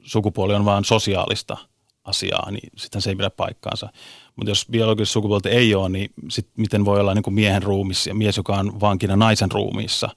[0.03, 1.57] sukupuoli on vain sosiaalista
[2.05, 3.89] asiaa, niin sitten se ei pidä paikkaansa.
[4.37, 8.11] Mutta jos biologista sukupuolta ei ole, niin sit miten voi olla niin kuin miehen ruumissa
[8.11, 10.09] ja mies, joka on vankina naisen ruumiissa,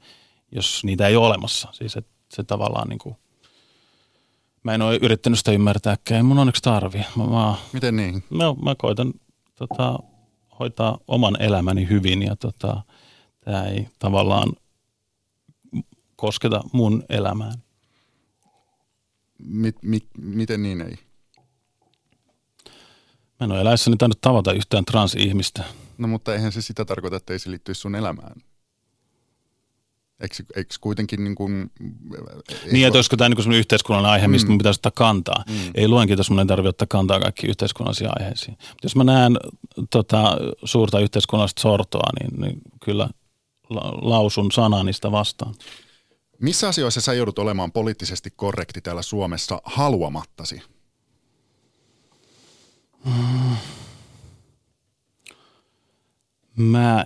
[0.52, 1.68] jos niitä ei ole olemassa.
[1.72, 3.16] Siis et, se tavallaan niin kuin,
[4.64, 7.06] mä en ole yrittänyt sitä ymmärtääkään, ei mun onneksi tarvi.
[7.16, 8.24] Mä, mä, miten niin?
[8.30, 9.14] No, mä koitan
[9.56, 10.00] tota,
[10.60, 12.82] hoitaa oman elämäni hyvin ja tota,
[13.46, 14.54] tämä ei tavallaan
[16.16, 17.54] kosketa mun elämään.
[19.46, 20.98] Mit, mit, miten niin ei?
[23.40, 25.64] Mä en ole eläessäni tainnut tavata yhtään transihmistä.
[25.98, 28.42] No mutta eihän se sitä tarkoita, että ei se liittyisi sun elämään.
[30.20, 31.72] Eikö, eikö kuitenkin niin kuin...
[32.72, 34.52] Niin, että olisiko tämä niin yhteiskunnallinen aihe, mistä mm.
[34.52, 35.44] mun pitäisi ottaa kantaa.
[35.50, 35.72] Mm.
[35.76, 38.52] Ei luenkin, jos mun ei tarvitse ottaa kantaa kaikki yhteiskunnallisiin aiheisiin.
[38.52, 39.38] Mutta jos mä näen
[39.90, 43.10] tota, suurta yhteiskunnallista sortoa, niin, niin kyllä
[44.02, 45.54] lausun sanaa vastaan.
[46.44, 50.62] Missä asioissa sä joudut olemaan poliittisesti korrekti täällä Suomessa haluamattasi?
[56.56, 57.06] Mä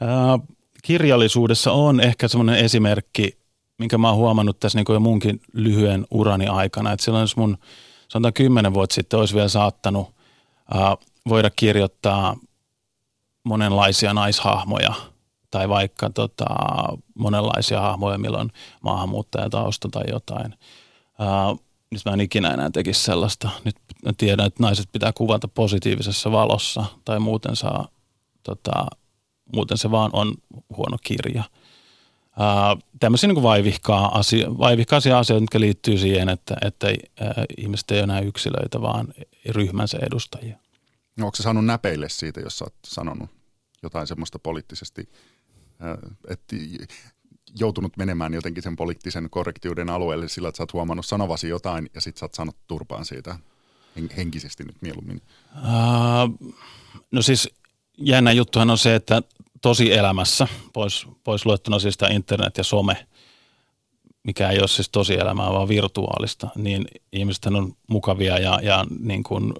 [0.00, 0.38] Ää,
[0.82, 3.38] kirjallisuudessa on ehkä semmoinen esimerkki,
[3.78, 7.58] minkä mä oon huomannut tässä niin jo munkin lyhyen urani aikana, että silloin jos mun
[8.08, 10.14] sanotaan kymmenen vuotta sitten olisi vielä saattanut
[10.74, 10.96] ää,
[11.28, 12.36] voida kirjoittaa
[13.44, 14.94] monenlaisia naishahmoja–
[15.54, 16.44] tai vaikka tota,
[17.14, 20.54] monenlaisia hahmoja, milloin maahanmuuttajatausta tai jotain.
[21.18, 21.56] Ää,
[21.90, 23.50] nyt mä en ikinä enää tekisi sellaista.
[23.64, 27.88] Nyt mä tiedän, että naiset pitää kuvata positiivisessa valossa tai muuten, saa,
[28.42, 28.86] tota,
[29.54, 30.34] muuten se vaan on
[30.76, 31.44] huono kirja.
[32.38, 37.98] Ää, tämmöisiä niin vaivihkaa asia, vaivihkaisia asioita, jotka liittyy siihen, että, että ää, ihmiset ei
[37.98, 39.08] ole enää yksilöitä, vaan
[39.48, 40.58] ryhmänsä edustajia.
[41.16, 43.30] No, onko se saanut näpeille siitä, jos sä oot sanonut
[43.82, 45.08] jotain semmoista poliittisesti
[46.28, 46.56] että
[47.58, 52.00] joutunut menemään jotenkin sen poliittisen korrektiuden alueelle sillä, että sä oot huomannut sanovasi jotain ja
[52.00, 53.38] sit sä oot sanonut turpaan siitä
[54.16, 55.22] henkisesti nyt mieluummin?
[55.56, 56.52] Uh,
[57.10, 57.48] no siis
[57.98, 59.22] jännä juttuhan on se, että
[59.62, 63.06] tosi elämässä, pois, pois luettuna siis tämä internet ja some,
[64.22, 69.22] mikä ei ole siis tosi elämää, vaan virtuaalista, niin ihmiset on mukavia ja, ja niin
[69.22, 69.52] kuin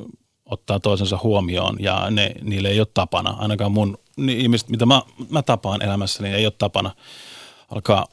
[0.55, 5.03] ottaa toisensa huomioon ja ne, niille ei ole tapana, ainakaan mun niin ihmiset, mitä mä,
[5.31, 6.91] mä tapaan elämässä, niin ei ole tapana
[7.69, 8.07] alkaa,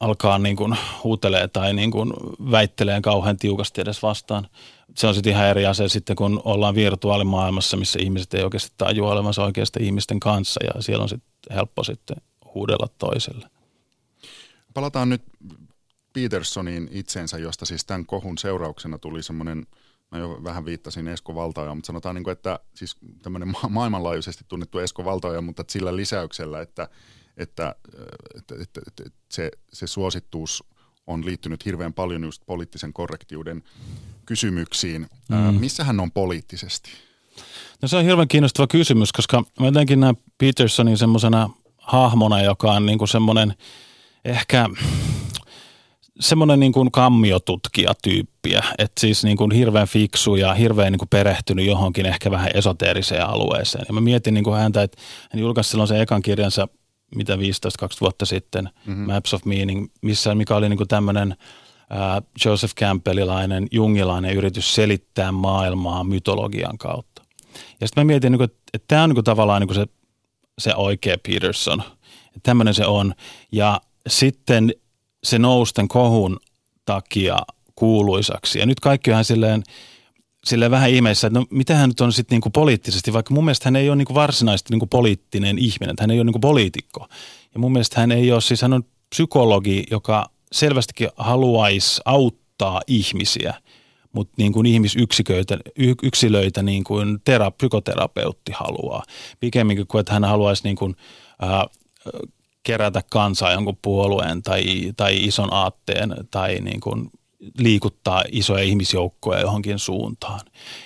[0.00, 2.12] alkaa niin kuin huutelee tai niin kuin
[2.50, 4.48] väittelee kauhean tiukasti edes vastaan.
[4.96, 9.12] Se on sitten ihan eri asia sitten, kun ollaan virtuaalimaailmassa, missä ihmiset ei oikeasti tajua
[9.12, 12.16] olevansa oikeasti ihmisten kanssa ja siellä on sitten helppo sitten
[12.54, 13.50] huudella toiselle.
[14.74, 15.22] Palataan nyt
[16.12, 19.66] Petersonin itsensä, josta siis tämän kohun seurauksena tuli semmoinen–
[20.12, 24.44] mä jo vähän viittasin Esko Valtaoja, mutta sanotaan, niin kuin, että siis tämmöinen ma- maailmanlaajuisesti
[24.48, 26.88] tunnettu Esko Valtaoja, mutta sillä lisäyksellä, että,
[27.36, 27.74] että,
[28.36, 30.64] että, että, että se, se suosittuus
[31.06, 33.62] on liittynyt hirveän paljon just poliittisen korrektiuden
[34.26, 35.06] kysymyksiin.
[35.28, 35.60] Mm.
[35.60, 36.90] Missä hän on poliittisesti?
[37.82, 42.86] No se on hirveän kiinnostava kysymys, koska mä jotenkin näen Petersonin semmoisena hahmona, joka on
[42.86, 43.54] niin kuin semmoinen
[44.24, 44.68] ehkä
[46.20, 51.66] semmoinen niin kuin kammiotutkija-tyyppiä, että siis niin kuin hirveän fiksu ja hirveän niin kuin perehtynyt
[51.66, 53.84] johonkin ehkä vähän esoteeriseen alueeseen.
[53.88, 55.02] Ja mä mietin niin kuin häntä, että
[55.32, 56.68] hän julkaisi silloin sen ekan kirjansa,
[57.14, 57.38] mitä 15-20
[58.00, 59.12] vuotta sitten, mm-hmm.
[59.12, 61.36] Maps of Meaning, missä, mikä oli niin kuin tämmöinen
[61.92, 67.22] äh, Joseph Campbellilainen, jungilainen yritys selittää maailmaa mytologian kautta.
[67.80, 69.86] Ja sitten mä mietin, niin kuin, että, tämä on niin kuin tavallaan niin kuin se,
[70.58, 71.82] se oikea Peterson.
[72.26, 73.14] Että tämmöinen se on.
[73.52, 74.72] Ja sitten
[75.26, 76.36] se nousten kohun
[76.84, 77.38] takia
[77.74, 78.58] kuuluisaksi.
[78.58, 79.62] Ja nyt kaikki on silleen,
[80.44, 83.66] silleen vähän ihmeessä, että no mitä hän nyt on sitten niinku poliittisesti, vaikka mun mielestä
[83.66, 87.06] hän ei ole niinku varsinaisesti niinku poliittinen ihminen, että hän ei ole niinku poliitikko.
[87.54, 93.54] Ja mun mielestä hän ei ole, siis hän on psykologi, joka selvästikin haluaisi auttaa ihmisiä,
[94.12, 95.58] mutta niin kuin ihmisyksiköitä,
[96.02, 99.02] yksilöitä niin kuin tera, psykoterapeutti haluaa.
[99.40, 100.96] Pikemminkin kuin, että hän haluaisi niin kuin,
[102.66, 104.64] kerätä kansaa jonkun puolueen tai,
[104.96, 107.10] tai ison aatteen tai niin kuin
[107.58, 110.40] liikuttaa isoja ihmisjoukkoja johonkin suuntaan.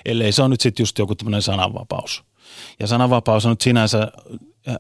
[0.04, 2.24] Ellei se on nyt sitten just joku tämmöinen sananvapaus.
[2.80, 4.12] Ja sananvapaus on nyt sinänsä,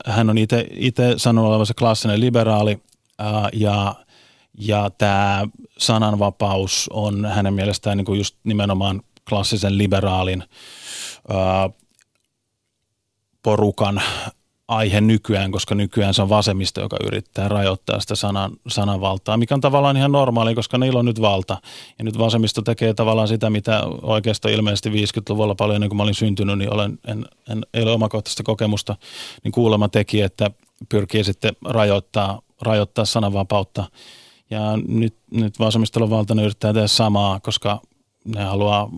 [0.06, 0.36] hän on
[0.70, 2.82] itse sanonut olevansa klassinen liberaali
[3.18, 3.94] ää, ja,
[4.58, 5.46] ja tämä
[5.78, 10.44] sananvapaus on hänen mielestään niin kuin just nimenomaan klassisen liberaalin
[11.28, 11.70] ää,
[13.42, 14.02] porukan
[14.70, 19.60] aihe nykyään, koska nykyään se on vasemmisto, joka yrittää rajoittaa sitä sanan, sananvaltaa, mikä on
[19.60, 21.56] tavallaan ihan normaali, koska niillä on nyt valta.
[21.98, 26.14] Ja nyt vasemmisto tekee tavallaan sitä, mitä oikeasta ilmeisesti 50-luvulla paljon ennen kuin mä olin
[26.14, 28.96] syntynyt, niin olen, en, en, ei ole omakohtaista kokemusta,
[29.44, 30.50] niin kuulema teki, että
[30.88, 33.84] pyrkii sitten rajoittaa, rajoittaa sananvapautta.
[34.50, 37.80] Ja nyt, nyt vasemmiston valta yrittää tehdä samaa, koska
[38.24, 38.90] ne haluaa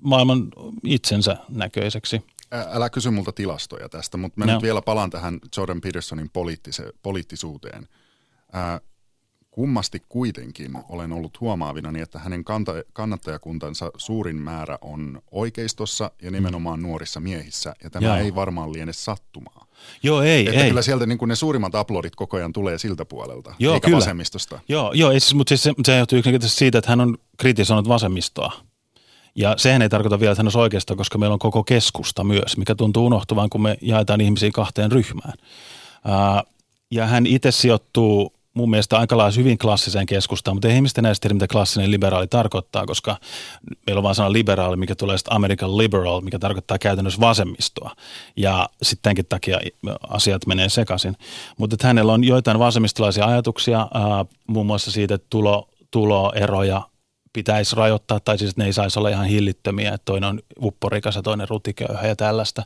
[0.00, 0.48] maailman
[0.84, 4.52] itsensä näköiseksi älä kysy multa tilastoja tästä, mutta mä no.
[4.52, 7.88] nyt vielä palaan tähän Jordan Petersonin poliittise, poliittisuuteen.
[8.52, 8.80] Ää,
[9.50, 16.30] kummasti kuitenkin olen ollut huomaavina, niin että hänen kanta, kannattajakuntansa suurin määrä on oikeistossa ja
[16.30, 18.16] nimenomaan nuorissa miehissä, ja tämä Joo.
[18.16, 19.66] ei varmaan liene sattumaa.
[20.02, 20.68] Joo, ei, että ei.
[20.68, 23.96] kyllä sieltä niin kuin ne suurimmat aplodit koko ajan tulee siltä puolelta, Joo, eikä kyllä.
[23.96, 24.60] vasemmistosta.
[24.68, 28.52] Joo, joo siis, mutta siis se, se johtuu yksinkertaisesti siitä, että hän on kritisoinut vasemmistoa
[29.34, 32.56] ja sehän ei tarkoita vielä, että hän olisi oikeasta, koska meillä on koko keskusta myös,
[32.56, 35.34] mikä tuntuu unohtuvan, kun me jaetaan ihmisiä kahteen ryhmään.
[36.04, 36.42] Ää,
[36.90, 41.34] ja hän itse sijoittuu mun mielestä aika lailla hyvin klassiseen keskustaan, mutta ei ihmisten näistä
[41.34, 43.16] mitä klassinen liberaali tarkoittaa, koska
[43.86, 47.94] meillä on vain sana liberaali, mikä tulee sitten American liberal, mikä tarkoittaa käytännössä vasemmistoa.
[48.36, 49.58] Ja sitten tämänkin takia
[50.08, 51.16] asiat menee sekaisin.
[51.58, 53.88] Mutta hänellä on joitain vasemmistolaisia ajatuksia,
[54.46, 56.82] muun muassa siitä, että tulo, tuloeroja
[57.32, 61.22] pitäisi rajoittaa, tai siis ne ei saisi olla ihan hillittömiä, että toinen on upporikas ja
[61.22, 62.62] toinen rutiköyhä ja tällaista.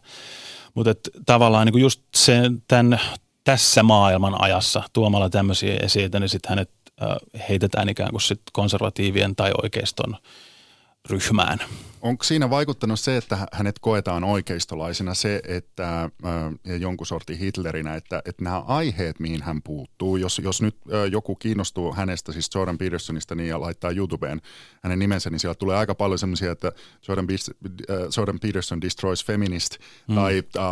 [0.74, 3.00] Mutta tavallaan niin just sen, tämän,
[3.44, 6.70] tässä maailman ajassa tuomalla tämmöisiä esiitä, niin sitten hänet
[7.02, 7.08] äh,
[7.48, 10.16] heitetään ikään kuin sit konservatiivien tai oikeiston
[11.10, 11.58] ryhmään.
[12.00, 16.10] Onko siinä vaikuttanut se, että hänet koetaan oikeistolaisena se, että
[16.64, 20.76] ja jonkun sortin Hitlerinä, että, että nämä aiheet, mihin hän puuttuu, jos, jos nyt
[21.10, 24.40] joku kiinnostuu hänestä, siis Jordan Petersonista, niin ja laittaa YouTubeen
[24.82, 26.72] hänen nimensä, niin siellä tulee aika paljon semmoisia, että
[27.08, 27.26] Jordan,
[28.16, 30.14] Jordan Peterson destroys feminist, mm.
[30.14, 30.64] tai äh,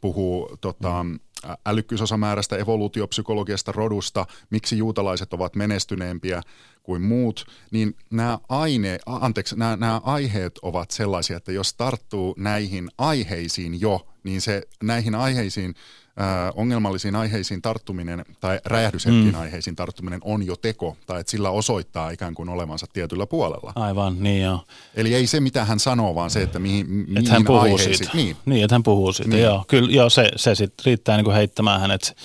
[0.00, 1.18] puhuu tota, mm
[1.66, 6.42] älykkyysosamäärästä, evoluutiopsykologiasta, rodusta, miksi juutalaiset ovat menestyneempiä
[6.86, 12.88] kuin muut, niin nämä, aine, anteeksi, nämä, nämä aiheet ovat sellaisia, että jos tarttuu näihin
[12.98, 15.74] aiheisiin jo, niin se näihin aiheisiin
[16.20, 19.40] Äh, ongelmallisiin aiheisiin tarttuminen tai räjähdyshetkiin mm.
[19.40, 23.72] aiheisiin tarttuminen on jo teko, tai että sillä osoittaa ikään kuin olevansa tietyllä puolella.
[23.74, 24.60] Aivan, niin joo.
[24.94, 27.96] Eli ei se, mitä hän sanoo, vaan se, että mihin, mihin että hän puhuu aiheisiin.
[27.96, 28.16] Siitä.
[28.16, 28.36] Niin.
[28.46, 29.42] niin, että hän puhuu siitä, niin.
[29.42, 29.64] joo.
[29.68, 32.16] Kyllä, joo, se, se sitten riittää niin kuin heittämään hänet,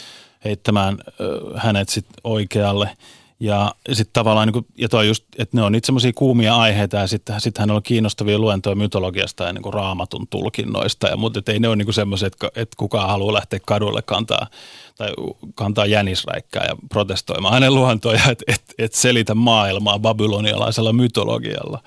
[0.46, 2.90] heittämään, äh, hänet sit oikealle–
[3.42, 6.98] ja sitten tavallaan, niin kuin, ja toi just, että ne on niitä semmoisia kuumia aiheita
[6.98, 11.08] ja sitten sit hän on kiinnostavia luentoja mytologiasta ja niin kuin raamatun tulkinnoista.
[11.08, 14.48] Ja, mutta ei ne ole niin semmoisia, että, että kukaan haluaa lähteä kadulle kantaa
[14.98, 15.10] tai
[15.56, 21.84] kantaa jänisräikkää ja protestoimaan hänen luentoja, että et, et selitä maailmaa babylonialaisella mytologialla.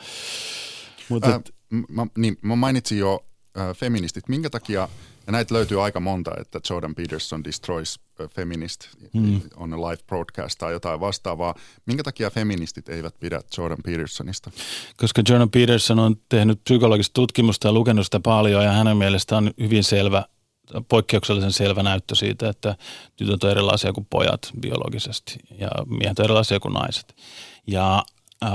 [1.08, 1.40] Mutta äh,
[1.88, 3.24] mä, niin, mä mainitsin jo
[3.58, 4.28] äh, feministit.
[4.28, 4.88] Minkä takia–
[5.26, 8.00] ja näitä löytyy aika monta, että Jordan Peterson destroys
[8.30, 9.40] feminist mm.
[9.56, 11.54] on a live broadcast tai jotain vastaavaa.
[11.86, 14.50] Minkä takia feministit eivät pidä Jordan Petersonista?
[14.96, 19.54] Koska Jordan Peterson on tehnyt psykologista tutkimusta ja lukenut sitä paljon ja hänen mielestään on
[19.60, 20.24] hyvin selvä
[20.88, 22.76] poikkeuksellisen selvä näyttö siitä, että
[23.16, 27.16] tytöt on erilaisia kuin pojat biologisesti ja miehet on erilaisia kuin naiset.
[27.66, 28.04] Ja
[28.44, 28.50] äh,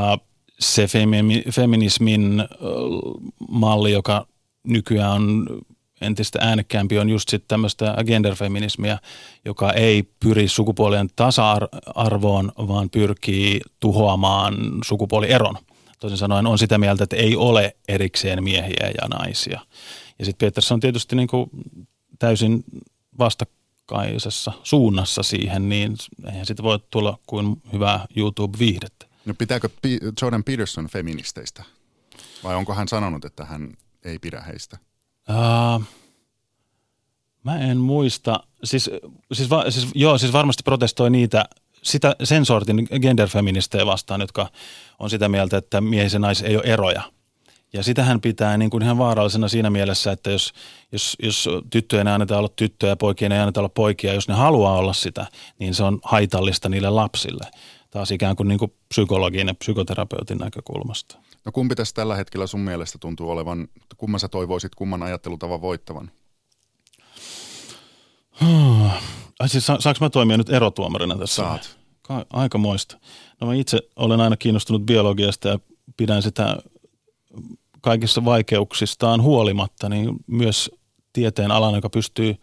[0.60, 0.88] se
[1.52, 2.48] feminismin äh,
[3.50, 4.28] malli, joka
[4.64, 5.48] nykyään on
[6.02, 9.00] entistä äänekkäämpi on just sitten tämmöistä genderfeminismiä,
[9.46, 15.58] joka ei pyri sukupuolien tasa-arvoon, vaan pyrkii tuhoamaan sukupuolieron.
[16.00, 19.60] Toisin sanoen on sitä mieltä, että ei ole erikseen miehiä ja naisia.
[20.20, 21.50] Ja sitten Peterson on tietysti niin kuin
[22.20, 22.64] täysin
[23.20, 25.96] vastakkaisessa suunnassa siihen, niin
[26.28, 29.06] eihän siitä voi tulla kuin hyvää YouTube-viihdettä.
[29.26, 29.70] No pitääkö
[30.22, 31.64] Jordan Peterson feministeistä?
[32.44, 33.74] Vai onko hän sanonut, että hän
[34.06, 34.78] ei pidä heistä?
[35.30, 35.84] Uh,
[37.44, 38.44] mä en muista.
[38.64, 38.90] Siis,
[39.34, 41.46] siis, va, siis, joo, siis varmasti protestoi niitä
[41.84, 44.48] sitä, sen sortin genderfeministejä vastaan, jotka
[45.00, 47.02] on sitä mieltä, että mies ja nais ei ole eroja.
[47.74, 50.54] Ja sitähän pitää niin kuin ihan vaarallisena siinä mielessä, että jos,
[50.92, 54.34] jos, jos tyttöjen ei anneta olla tyttöjä ja poikien ei anneta olla poikia, jos ne
[54.34, 55.26] haluaa olla sitä,
[55.60, 57.48] niin se on haitallista niille lapsille.
[57.90, 61.20] Taas ikään kuin, niin kuin psykologin ja psykoterapeutin näkökulmasta.
[61.46, 63.68] No kumpi tässä tällä hetkellä sun mielestä tuntuu olevan,
[63.98, 66.12] kumman sä toivoisit, kumman ajattelutavan voittavan?
[69.40, 71.36] Ai siis saanko mä toimia nyt erotuomarina tässä?
[71.36, 71.78] Saat.
[72.02, 73.00] Ka- aika moista.
[73.42, 75.60] No mä itse olen aina kiinnostunut biologiasta ja
[75.98, 76.58] pidän sitä
[77.82, 80.72] kaikissa vaikeuksistaan huolimatta, niin myös
[81.14, 82.36] tieteen alan, joka pystyy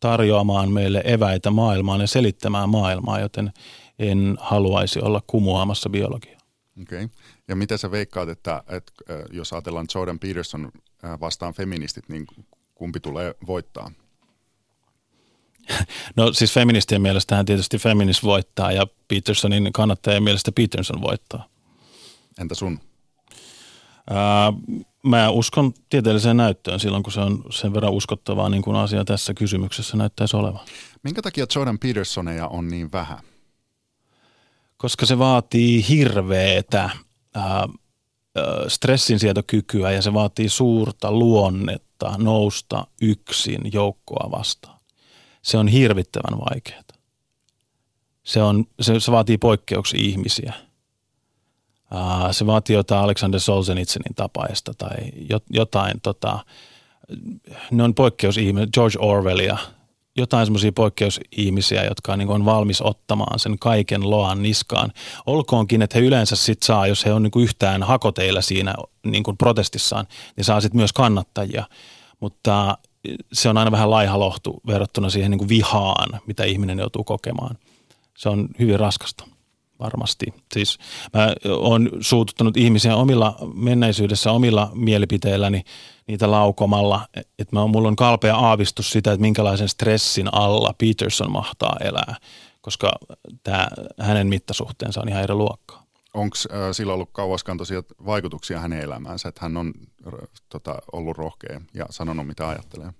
[0.00, 3.52] tarjoamaan meille eväitä maailmaan ja selittämään maailmaa, joten
[3.98, 6.41] en haluaisi olla kumuamassa biologiaa.
[6.82, 7.04] Okei.
[7.04, 7.16] Okay.
[7.48, 8.92] Ja mitä sä veikkaat, että, että
[9.32, 10.72] jos ajatellaan Jordan Peterson
[11.20, 12.26] vastaan feministit, niin
[12.74, 13.90] kumpi tulee voittaa?
[16.16, 21.48] No siis feministien mielestähän tietysti feminist voittaa ja Petersonin kannattajien mielestä Peterson voittaa.
[22.40, 22.80] Entä sun?
[24.10, 24.52] Ää,
[25.02, 29.34] mä uskon tieteelliseen näyttöön silloin, kun se on sen verran uskottavaa, niin kuin asia tässä
[29.34, 30.60] kysymyksessä näyttäisi olevan.
[31.02, 33.18] Minkä takia Jordan Petersoneja on niin vähän?
[34.82, 36.90] Koska se vaatii hirveetä
[37.34, 37.68] ää,
[38.68, 44.78] stressinsietokykyä ja se vaatii suurta luonnetta nousta yksin joukkoa vastaan.
[45.42, 46.82] Se on hirvittävän vaikeaa.
[48.22, 50.52] Se, on, se, se vaatii poikkeuksia ihmisiä–
[52.30, 54.96] se vaatii jotain Alexander Solzhenitsynin tapaista tai
[55.50, 56.44] jotain, tota,
[57.70, 59.58] ne on poikkeusihmisiä, George Orwellia,
[60.16, 64.92] jotain semmoisia poikkeusihmisiä, jotka niin on valmis ottamaan sen kaiken loan niskaan.
[65.26, 68.74] Olkoonkin, että he yleensä sit saa, jos he on niin yhtään hakoteilla siinä
[69.06, 70.06] niin kuin protestissaan,
[70.36, 71.64] niin saa sitten myös kannattajia.
[72.20, 72.78] Mutta
[73.32, 77.58] se on aina vähän laihalohtu verrattuna siihen niin kuin vihaan, mitä ihminen joutuu kokemaan.
[78.16, 79.31] Se on hyvin raskasta
[79.82, 80.26] varmasti.
[80.54, 80.78] Siis
[81.14, 85.62] mä oon suututtanut ihmisiä omilla menneisyydessä omilla mielipiteilläni
[86.06, 87.08] niitä laukomalla,
[87.38, 92.16] että mulla on kalpea aavistus sitä, että minkälaisen stressin alla Peterson mahtaa elää,
[92.60, 92.92] koska
[93.42, 93.68] tämä
[94.00, 95.82] hänen mittasuhteensa on ihan eri luokkaa.
[96.14, 99.72] Onko äh, sillä ollut kauaskantoisia vaikutuksia hänen elämäänsä, että hän on
[100.06, 100.12] äh,
[100.48, 102.92] tota, ollut rohkea ja sanonut mitä ajattelee?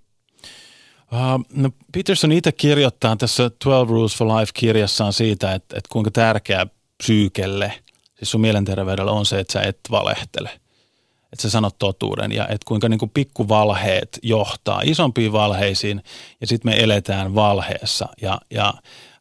[1.11, 6.67] Uh, no Peterson itse kirjoittaa tässä 12 Rules for Life-kirjassaan siitä, että, että kuinka tärkeä
[6.97, 7.73] psyykelle,
[8.15, 10.49] siis sun mielenterveydellä on se, että sä et valehtele.
[11.33, 16.03] Että sä sanot totuuden ja että kuinka niin kuin pikkuvalheet johtaa isompiin valheisiin
[16.41, 18.09] ja sitten me eletään valheessa.
[18.21, 18.73] Ja, ja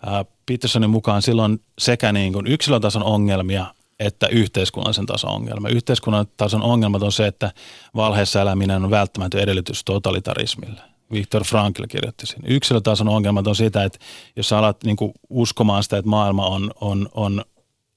[0.07, 3.67] uh, Petersonin mukaan silloin sekä niin kuin yksilötason ongelmia
[3.99, 5.69] että yhteiskunnallisen tason ongelma.
[5.69, 7.53] Yhteiskunnallisen tason ongelmat on se, että
[7.95, 10.92] valheessa eläminen on välttämätön edellytys totalitarismille.
[11.13, 12.49] Viktor Frankl kirjoitti siinä.
[12.49, 13.99] Yksilötason ongelmat on sitä, että
[14.37, 17.45] jos sä alat niin kuin uskomaan sitä, että maailma on, on, on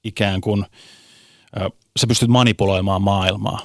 [0.03, 0.65] ikään kuin,
[1.99, 3.59] sä pystyt manipuloimaan maailmaa,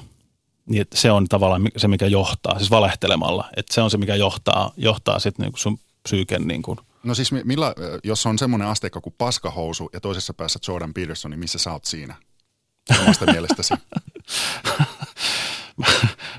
[0.65, 4.71] niin se on tavallaan se, mikä johtaa, siis valehtelemalla, että se on se, mikä johtaa,
[4.77, 7.73] johtaa sitten niin sun psyyken niin kuin No siis millä,
[8.03, 11.85] jos on semmoinen asteikko kuin paskahousu ja toisessa päässä Jordan Peterson, niin missä sä oot
[11.85, 12.15] siinä
[13.01, 13.73] omasta mielestäsi?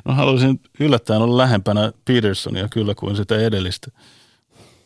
[0.04, 3.90] no haluaisin yllättäen olla lähempänä Petersonia kyllä kuin sitä edellistä.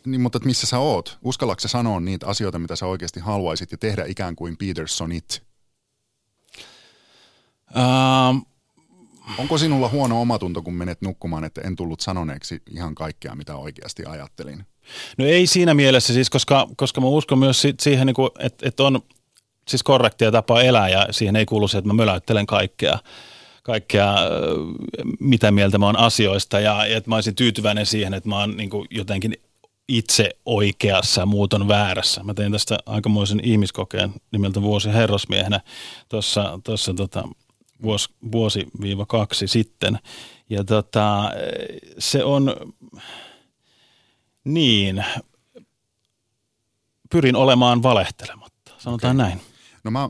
[0.05, 1.17] Niin, mutta missä sä oot?
[1.23, 5.43] Uskallatko sä sanoa niitä asioita, mitä sä oikeasti haluaisit ja tehdä ikään kuin Petersonit?
[7.75, 8.45] Um,
[9.37, 14.05] Onko sinulla huono omatunto, kun menet nukkumaan, että en tullut sanoneeksi ihan kaikkea, mitä oikeasti
[14.05, 14.65] ajattelin?
[15.17, 19.01] No ei siinä mielessä siis, koska, koska mä uskon myös siihen, niin että, että on
[19.67, 22.99] siis korrektia tapa elää ja siihen ei kuulu se, että mä möläyttelen kaikkea
[23.67, 24.15] kaikkea,
[25.19, 28.57] mitä mieltä mä oon asioista ja, ja että mä olisin tyytyväinen siihen, että mä oon
[28.57, 29.33] niin jotenkin
[29.87, 32.23] itse oikeassa ja muut on väärässä.
[32.23, 35.59] Mä tein tästä aikamoisen ihmiskokeen nimeltä vuosi herrasmiehenä
[36.09, 37.27] tuossa, tuossa tota,
[37.83, 39.99] vuosi, vuosi-kaksi sitten.
[40.49, 41.31] Ja tota,
[41.99, 42.55] se on,
[44.43, 45.05] Niin,
[47.11, 49.27] pyrin olemaan valehtelematta, sanotaan okay.
[49.27, 49.41] näin.
[49.87, 50.09] No mä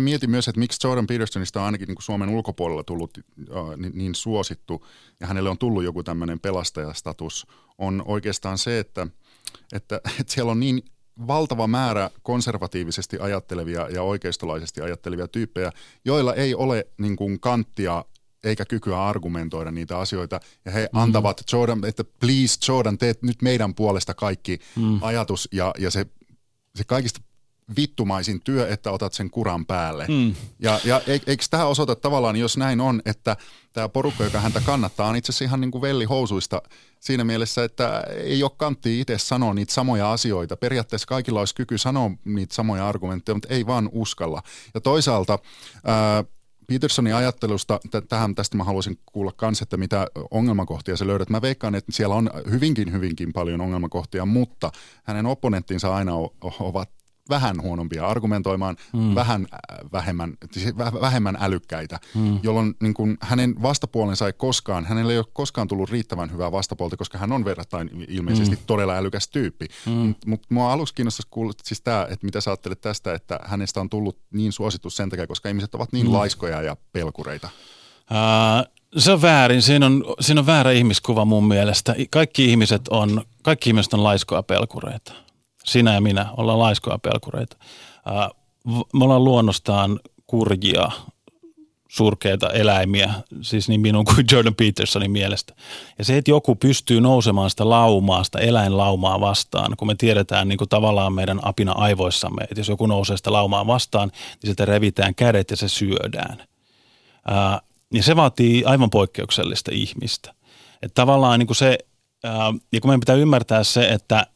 [0.00, 3.92] mietin myös, että miksi Jordan Petersonista on ainakin niin kuin Suomen ulkopuolella tullut äh, niin,
[3.94, 4.86] niin suosittu
[5.20, 7.46] ja hänelle on tullut joku tämmöinen pelastajastatus,
[7.78, 9.06] on oikeastaan se, että,
[9.72, 10.82] että, että siellä on niin
[11.26, 15.72] valtava määrä konservatiivisesti ajattelevia ja oikeistolaisesti ajattelevia tyyppejä,
[16.04, 18.04] joilla ei ole niin kuin kanttia
[18.44, 20.40] eikä kykyä argumentoida niitä asioita.
[20.64, 20.98] Ja he mm.
[21.00, 25.02] antavat Jordan, että please Jordan, teet nyt meidän puolesta kaikki mm.
[25.02, 26.06] ajatus ja, ja se,
[26.74, 27.20] se kaikista
[27.76, 30.06] vittumaisin työ, että otat sen kuran päälle.
[30.08, 30.34] Mm.
[30.58, 33.36] Ja, ja eikö tämä osoita tavallaan, jos näin on, että
[33.72, 36.62] tämä porukka, joka häntä kannattaa, on itse asiassa ihan niin kuin vellihousuista
[37.00, 40.56] siinä mielessä, että ei ole kantti itse sanoa niitä samoja asioita.
[40.56, 44.42] Periaatteessa kaikilla olisi kyky sanoa niitä samoja argumentteja, mutta ei vaan uskalla.
[44.74, 45.38] Ja toisaalta
[45.84, 46.24] ää,
[46.66, 51.30] Petersonin ajattelusta, tähän, tästä mä haluaisin kuulla myös, että mitä ongelmakohtia se löydät.
[51.30, 56.12] Mä veikkaan, että siellä on hyvinkin, hyvinkin paljon ongelmakohtia, mutta hänen opponenttinsa aina
[56.60, 56.90] ovat
[57.28, 59.14] vähän huonompia argumentoimaan, mm.
[59.14, 59.58] vähän äh,
[59.92, 62.40] vähemmän, siis vähemmän älykkäitä, mm.
[62.42, 66.96] jolloin niin kuin hänen vastapuolensa ei koskaan, hänellä ei ole koskaan tullut riittävän hyvää vastapuolta,
[66.96, 68.62] koska hän on verrattain ilmeisesti mm.
[68.66, 69.66] todella älykäs tyyppi.
[69.86, 69.92] Mm.
[69.92, 73.80] Mutta mut mua aluksi kiinnostaisi kuulla siis tämä, että mitä sä ajattelet tästä, että hänestä
[73.80, 76.12] on tullut niin suosittu sen takia, koska ihmiset ovat niin mm.
[76.12, 77.48] laiskoja ja pelkureita.
[78.10, 79.62] Uh, se on väärin.
[79.62, 81.94] Siinä on, siinä on väärä ihmiskuva mun mielestä.
[82.10, 85.23] Kaikki ihmiset on, kaikki ihmiset on laiskoja pelkureita
[85.64, 87.56] sinä ja minä ollaan laiskoja pelkureita.
[88.92, 90.90] Me ollaan luonnostaan kurjia,
[91.88, 95.54] surkeita eläimiä, siis niin minun kuin Jordan Petersonin mielestä.
[95.98, 100.58] Ja se, että joku pystyy nousemaan sitä laumaa, sitä eläinlaumaa vastaan, kun me tiedetään niin
[100.58, 104.10] kuin tavallaan meidän apina aivoissamme, että jos joku nousee sitä laumaa vastaan,
[104.42, 106.42] niin sitä revitään kädet ja se syödään.
[107.26, 107.60] Ää,
[107.92, 110.34] ja se vaatii aivan poikkeuksellista ihmistä.
[110.82, 111.78] Että tavallaan niin kuin se,
[112.24, 114.26] ää, ja kun meidän pitää ymmärtää se, että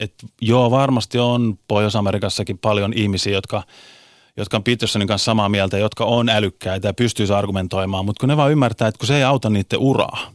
[0.00, 3.62] että joo, varmasti on Pohjois-Amerikassakin paljon ihmisiä, jotka,
[4.36, 8.36] jotka on Petersonin kanssa samaa mieltä, jotka on älykkäitä ja pystyy argumentoimaan, mutta kun ne
[8.36, 10.32] vaan ymmärtää, että kun se ei auta niiden uraa,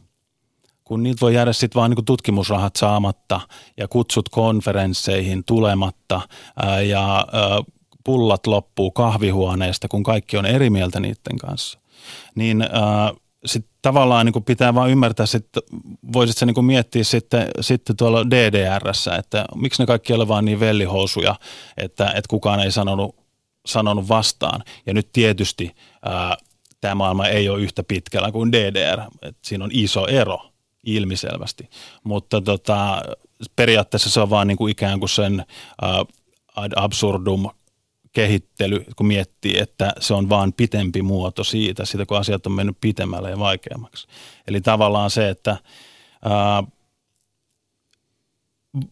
[0.84, 3.40] kun niitä voi jäädä sitten vaan niin tutkimusrahat saamatta
[3.76, 6.20] ja kutsut konferensseihin tulematta
[6.56, 7.62] ää, ja ää,
[8.04, 11.78] pullat loppuu kahvihuoneesta, kun kaikki on eri mieltä niiden kanssa,
[12.34, 13.12] niin ää,
[13.46, 15.60] sitten tavallaan niin pitää vaan ymmärtää, että
[16.12, 20.60] voisit sä niin miettiä sitten, sitten tuolla DDRssä, että miksi ne kaikki ole vaan niin
[20.60, 21.34] vellihousuja,
[21.76, 23.16] että, että kukaan ei sanonut,
[23.66, 24.62] sanonut vastaan.
[24.86, 25.70] Ja nyt tietysti
[26.04, 26.36] ää,
[26.80, 30.38] tämä maailma ei ole yhtä pitkällä kuin DDR, että siinä on iso ero
[30.84, 31.70] ilmiselvästi,
[32.04, 33.02] mutta tota,
[33.56, 35.44] periaatteessa se on vaan niin kuin ikään kuin sen
[35.82, 36.04] ää,
[36.76, 37.50] absurdum
[38.12, 42.76] kehittely, kun miettii, että se on vaan pitempi muoto siitä, sitä kun asiat on mennyt
[42.80, 44.06] pitemmälle ja vaikeammaksi.
[44.48, 45.56] Eli tavallaan se, että
[46.24, 46.62] ää,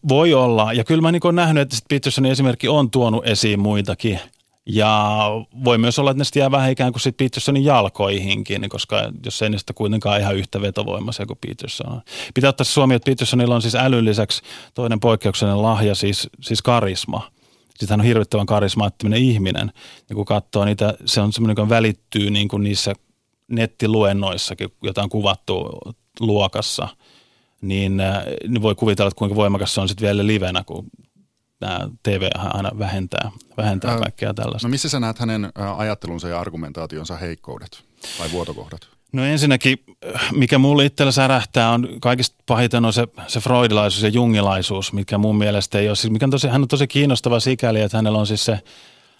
[0.09, 4.19] voi olla, ja kyllä mä niin olen nähnyt, että Petersonin esimerkki on tuonut esiin muitakin,
[4.65, 5.19] ja
[5.63, 9.49] voi myös olla, että ne jää vähän ikään kuin sitten Petersonin jalkoihinkin, koska jos ei
[9.49, 12.01] niistä kuitenkaan ihan yhtä vetovoimaisia kuin Peterson on.
[12.33, 14.41] Pitää ottaa Suomi, että Petersonilla on siis älyn lisäksi
[14.73, 17.21] toinen poikkeuksellinen lahja, siis, siis karisma–
[17.79, 19.71] Siis hän on hirvittävän karismaattinen ihminen.
[20.09, 22.93] Ja kun katsoo niitä, se on semmoinen, joka välittyy niin kuin niissä
[23.47, 25.79] nettiluennoissakin, joita on kuvattu
[26.19, 26.87] luokassa,
[27.61, 30.85] niin, äh, niin voi kuvitella, että kuinka voimakas se on sitten vielä livenä, kun
[31.59, 34.67] tämä TV aina vähentää, vähentää kaikkea tällaista.
[34.67, 37.83] No missä sä näet hänen äh, ajattelunsa ja argumentaationsa heikkoudet
[38.17, 38.98] tai vuotokohdat?
[39.11, 39.77] No ensinnäkin,
[40.31, 45.37] mikä mulle itsellä särähtää, on kaikista pahiten on se, se freudilaisuus ja jungilaisuus, mikä mun
[45.37, 45.95] mielestä ei ole.
[45.95, 48.59] Siis mikä on tosi, hän on tosi kiinnostava sikäli, että hänellä on siis se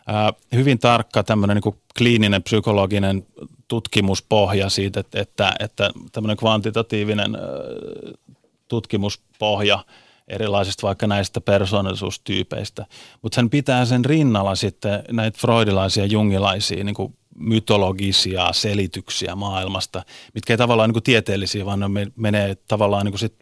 [0.07, 3.25] ää, hyvin tarkka tämmöinen niin kliininen psykologinen
[3.67, 7.41] tutkimuspohja siitä, että, että, että tämmöinen kvantitatiivinen ää,
[8.67, 9.85] tutkimuspohja
[10.27, 12.85] erilaisista vaikka näistä persoonallisuustyypeistä.
[13.21, 20.53] Mutta sen pitää sen rinnalla sitten näitä freudilaisia jungilaisia niin kuin mytologisia selityksiä maailmasta, mitkä
[20.53, 21.85] ei tavallaan niin kuin tieteellisiä, vaan ne
[22.15, 23.35] menee tavallaan niin kuin sit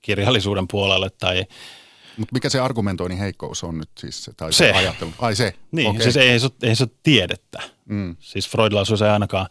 [0.00, 1.44] kirjallisuuden puolelle tai
[2.16, 4.30] Mut mikä se argumentoinnin heikkous on nyt siis?
[4.36, 4.56] Tai se.
[4.56, 5.12] se ajattelu?
[5.18, 5.54] Ai se?
[5.72, 6.02] Niin, okay.
[6.02, 7.62] siis ei, se, ei se ole tiedettä.
[7.84, 8.16] Mm.
[8.20, 9.46] Siis freudilaisuus ei ainakaan,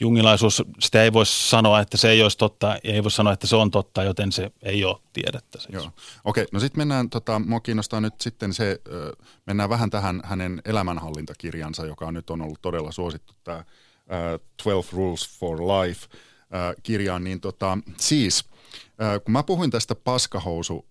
[0.00, 3.56] jungilaisuus, sitä ei voi sanoa, että se ei olisi totta, ei voi sanoa, että se
[3.56, 5.58] on totta, joten se ei ole tiedettä.
[5.58, 5.72] Siis.
[5.72, 5.90] Joo.
[6.24, 8.80] Okei, no sitten mennään, tota, mua kiinnostaa nyt sitten se,
[9.46, 13.64] mennään vähän tähän hänen elämänhallintakirjansa, joka nyt on ollut todella suosittu, tämä uh,
[14.56, 18.44] 12 Rules for Life uh, kirjaan, niin tota, siis,
[18.82, 20.86] uh, kun mä puhuin tästä paskahousu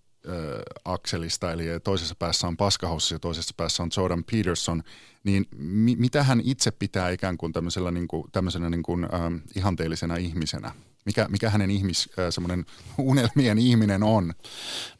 [0.84, 4.82] akselista, eli toisessa päässä on Paskahousu ja toisessa päässä on Jordan Peterson,
[5.24, 9.36] niin mi- mitä hän itse pitää ikään kuin tämmöisellä niin kuin, tämmöisenä niin kuin, ähm,
[9.56, 10.72] ihanteellisena ihmisenä?
[11.08, 12.66] mikä, mikä hänen ihmis, semmoinen
[12.98, 14.34] unelmien ihminen on.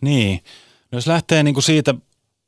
[0.01, 0.41] Niin,
[0.93, 1.95] no jos lähtee niin kuin siitä,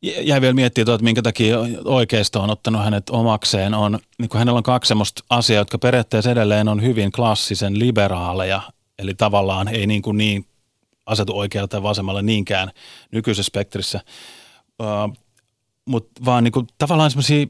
[0.02, 4.58] jäi vielä miettiä, että minkä takia oikeisto on ottanut hänet omakseen, on, niin kuin hänellä
[4.58, 8.62] on kaksi semmoista asiaa, jotka periaatteessa edelleen on hyvin klassisen liberaaleja,
[8.98, 10.44] eli tavallaan ei niin, kuin niin
[11.11, 12.70] asetu oikealle tai vasemmalle niinkään
[13.12, 14.00] nykyisessä spektrissä,
[14.82, 15.16] uh,
[15.84, 17.46] mutta vaan niin kuin, tavallaan semmoisia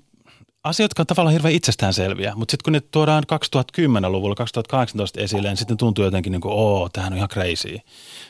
[0.65, 5.57] asioita, jotka on tavallaan hirveän itsestäänselviä, mutta sitten kun ne tuodaan 2010-luvulla, 2018 esille, niin
[5.57, 7.79] sitten tuntuu jotenkin niin kuin, oo, tämähän on ihan crazy.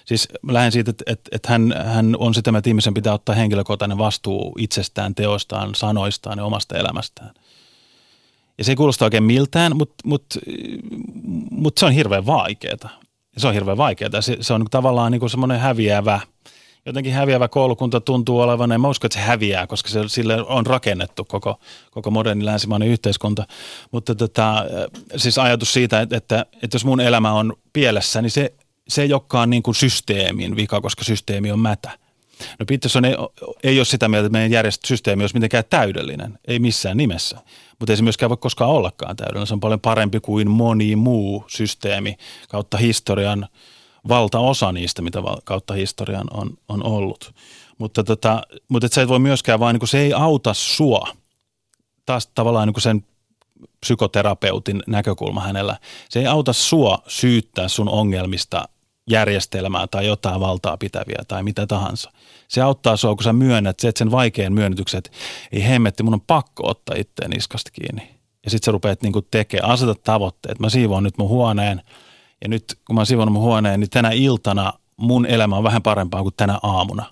[0.04, 3.34] Siis mä lähden siitä, että, että, että hän, hän on sitä, että ihmisen pitää ottaa
[3.34, 7.34] henkilökohtainen vastuu itsestään, teoistaan, sanoistaan ja omasta elämästään.
[8.58, 10.40] Ja se ei kuulosta oikein miltään, mutta, mutta,
[11.50, 13.00] mutta se on hirveän vaikeaa.
[13.36, 14.20] Se on hirveän vaikeaa.
[14.20, 16.20] Se, se on tavallaan niin kuin semmoinen häviävä–
[16.86, 20.66] jotenkin häviävä koulukunta tuntuu olevan, en mä usko, että se häviää, koska se, sille on
[20.66, 21.60] rakennettu koko,
[21.90, 23.46] koko moderni länsimainen yhteiskunta.
[23.90, 24.64] Mutta tota,
[25.16, 28.54] siis ajatus siitä, että, että, että jos mun elämä on pielessä, niin se,
[28.88, 31.90] se ei olekaan niin kuin systeemin vika, koska systeemi on mätä.
[32.58, 33.14] No Peterson ei,
[33.62, 37.38] ei ole sitä mieltä, että meidän järjestelmäsysteemi olisi mitenkään täydellinen, ei missään nimessä.
[37.80, 39.46] Mutta ei se myöskään voi koskaan ollakaan täydellinen.
[39.46, 42.16] Se on paljon parempi kuin moni muu systeemi
[42.48, 43.46] kautta historian–
[44.08, 47.34] valtaosa niistä, mitä kautta historian on, on ollut.
[47.78, 51.08] Mutta, tota, mutta et sä et voi myöskään vaan, niin se ei auta sua.
[52.06, 53.04] Taas tavallaan niin sen
[53.80, 55.76] psykoterapeutin näkökulma hänellä.
[56.08, 58.68] Se ei auta sua syyttää sun ongelmista
[59.10, 62.12] järjestelmää tai jotain valtaa pitäviä tai mitä tahansa.
[62.48, 65.10] Se auttaa sua, kun sä myönnät se, sen vaikean myönnytyksen, että
[65.52, 68.10] ei hemmetti, mun on pakko ottaa itteen niskasta kiinni.
[68.44, 70.60] Ja sitten sä rupeat niin tekemään, aseta tavoitteet.
[70.60, 71.82] Mä siivoan nyt mun huoneen–
[72.42, 76.22] ja nyt kun mä sivunut mun huoneen, niin tänä iltana mun elämä on vähän parempaa
[76.22, 77.04] kuin tänä aamuna.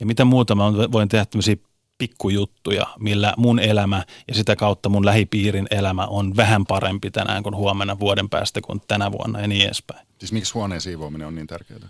[0.00, 1.56] Ja mitä muuta mä voin tehdä tämmöisiä
[1.98, 7.56] pikkujuttuja, millä mun elämä ja sitä kautta mun lähipiirin elämä on vähän parempi tänään kuin
[7.56, 10.06] huomenna vuoden päästä kuin tänä vuonna ja niin edespäin.
[10.18, 11.80] Siis miksi huoneen siivoaminen on niin tärkeää?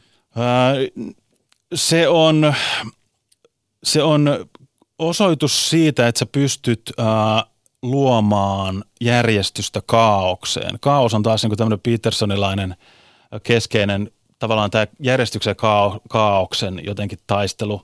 [1.75, 2.55] se on,
[3.85, 4.47] se on
[4.99, 6.93] osoitus siitä, että sä pystyt
[7.83, 10.79] luomaan järjestystä kaaukseen.
[10.81, 12.77] Kaos on taas niin tämmöinen Petersonilainen
[13.43, 17.83] keskeinen tavallaan tämä järjestyksen kao, kaauksen jotenkin taistelu.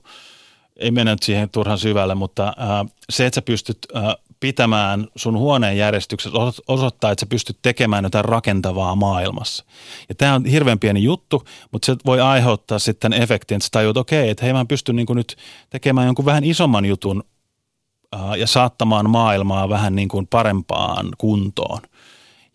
[0.75, 5.37] Ei mennä nyt siihen turhan syvälle, mutta ää, se, että sä pystyt ää, pitämään sun
[5.37, 9.65] huoneen järjestyksessä osoittaa, että sä pystyt tekemään jotain rakentavaa maailmassa.
[10.09, 13.97] Ja tämä on hirveän pieni juttu, mutta se voi aiheuttaa sitten efektin, että sä tajuut,
[13.97, 15.37] että okei, että hei mä pystyn niin nyt
[15.69, 17.23] tekemään jonkun vähän isomman jutun
[18.37, 21.81] ja saattamaan maailmaa vähän niin kuin parempaan kuntoon.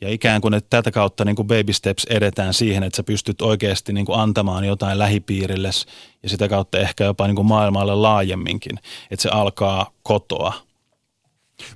[0.01, 3.43] Ja ikään kuin, että tätä kautta niin kuin baby steps edetään siihen, että sä pystyt
[3.43, 5.71] oikeasti niin kuin antamaan jotain lähipiirille
[6.23, 8.79] ja sitä kautta ehkä jopa niin kuin maailmalle laajemminkin,
[9.11, 10.53] että se alkaa kotoa.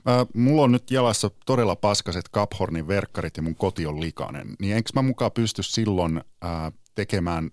[0.04, 4.56] Mä, mulla on nyt jalassa todella paskaset Caphornin verkkarit ja mun koti on likainen.
[4.60, 7.50] Niin enkö mä mukaan pysty silloin ää, tekemään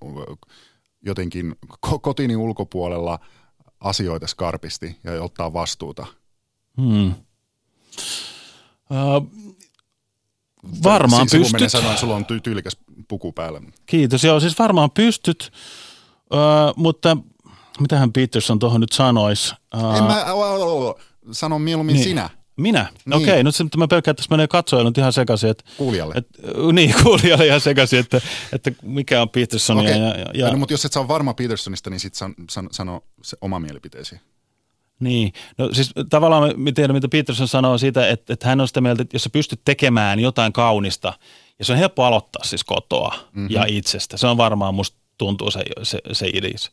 [1.05, 1.55] jotenkin
[2.01, 3.20] kotini ulkopuolella
[3.80, 6.07] asioita skarpisti ja ottaa vastuuta–
[6.80, 7.13] Hmm.
[8.89, 9.55] Uh,
[10.84, 11.72] varmaan si- pystyt.
[11.72, 13.62] sanoin, sulla on ty- tyylikäs puku päällä.
[13.86, 14.24] Kiitos.
[14.24, 15.51] Joo, siis varmaan pystyt,
[16.34, 17.18] uh, mutta
[17.80, 19.55] mitähän Peterson tuohon nyt sanoisi?
[19.78, 20.26] Uh, en mä,
[21.32, 22.03] sano mieluummin niin.
[22.03, 22.30] sinä.
[22.57, 22.88] Minä?
[23.05, 23.14] Niin.
[23.14, 25.49] Okei, okay, nyt se, mä pelkään, että tässä menee katsojalle nyt ihan sekaisin.
[25.49, 26.14] Että, kuulijalle.
[26.18, 26.28] Et,
[26.74, 28.22] niin, kuulijalle ihan sekaisin, että,
[28.53, 29.95] että mikä on Petersonia.
[29.95, 30.20] Okay.
[30.20, 33.38] Ja, ja, no, mutta jos et saa varma Petersonista, niin sitten san, san, sano se
[33.41, 34.20] oma mielipiteesi.
[34.99, 38.81] Niin, no siis tavallaan me tiedämme, mitä Peterson sanoo siitä, että, että hän on sitä
[38.81, 41.13] mieltä, että jos sä pystyt tekemään jotain kaunista,
[41.59, 43.47] ja se on helppo aloittaa siis kotoa mm-hmm.
[43.49, 44.17] ja itsestä.
[44.17, 46.71] Se on varmaan, musta tuntuu se, se, se idis.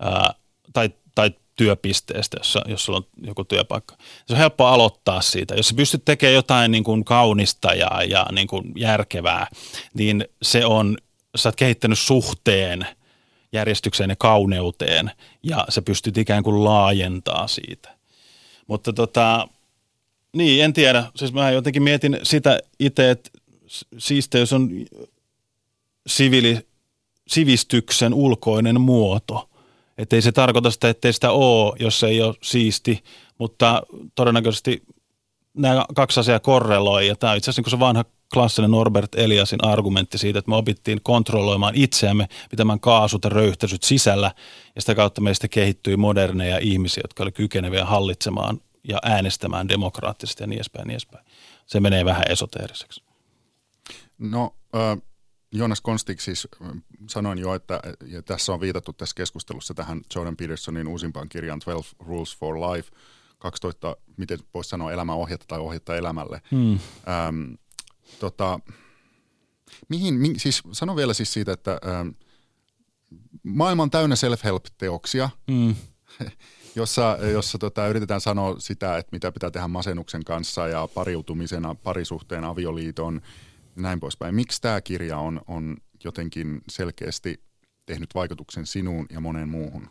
[0.00, 0.34] Ää,
[0.72, 3.96] tai, tai työpisteestä, jos, jos sulla on joku työpaikka.
[4.26, 5.54] Se on helppo aloittaa siitä.
[5.54, 9.46] Jos sä pystyt tekemään jotain niin kuin kaunista ja, ja niin kuin järkevää,
[9.94, 10.96] niin se on,
[11.36, 12.86] sä oot kehittänyt suhteen–
[13.52, 15.10] järjestykseen ja kauneuteen
[15.42, 17.98] ja se pystyt ikään kuin laajentaa siitä.
[18.66, 19.48] Mutta tota,
[20.36, 21.04] niin, en tiedä.
[21.16, 23.30] Siis mä jotenkin mietin sitä itse, että
[23.98, 24.70] siisteys on
[26.06, 26.66] sivili,
[27.28, 29.48] sivistyksen ulkoinen muoto.
[29.98, 33.04] Että ei se tarkoita sitä, ettei sitä ole, jos ei ole siisti,
[33.38, 33.82] mutta
[34.14, 34.82] todennäköisesti
[35.54, 37.06] nämä kaksi asiaa korreloi.
[37.06, 40.56] Ja tämä on itse asiassa niin se vanha klassinen Norbert Eliasin argumentti siitä, että me
[40.56, 44.32] opittiin kontrolloimaan itseämme, pitämään kaasut ja röyhtäisyt sisällä,
[44.74, 50.46] ja sitä kautta meistä kehittyi moderneja ihmisiä, jotka olivat kykeneviä hallitsemaan ja äänestämään demokraattisesti ja
[50.46, 51.24] niin edespäin, niin edespäin.
[51.66, 53.02] Se menee vähän esoteeriseksi.
[54.18, 54.98] No, äh,
[55.52, 56.48] Jonas Konstik siis
[57.10, 62.04] sanoin jo, että ja tässä on viitattu tässä keskustelussa tähän Jordan Petersonin uusimpaan kirjaan 12
[62.04, 62.90] Rules for Life,
[63.38, 66.42] 12, miten voisi sanoa, elämäohjetta tai ohjetta elämälle.
[66.50, 66.72] Hmm.
[66.72, 67.52] Ähm,
[68.20, 68.60] tota,
[69.88, 72.08] Mihin, mi, siis sano vielä siis siitä, että ähm,
[73.42, 75.74] maailma on täynnä self-help-teoksia, mm.
[76.76, 82.44] jossa, jossa tota, yritetään sanoa sitä, että mitä pitää tehdä masennuksen kanssa ja pariutumisena, parisuhteen,
[82.44, 83.20] avioliiton
[83.76, 84.34] ja näin poispäin.
[84.34, 87.47] Miksi tämä kirja on, on jotenkin selkeästi
[87.88, 89.82] tehnyt vaikutuksen sinuun ja moneen muuhun?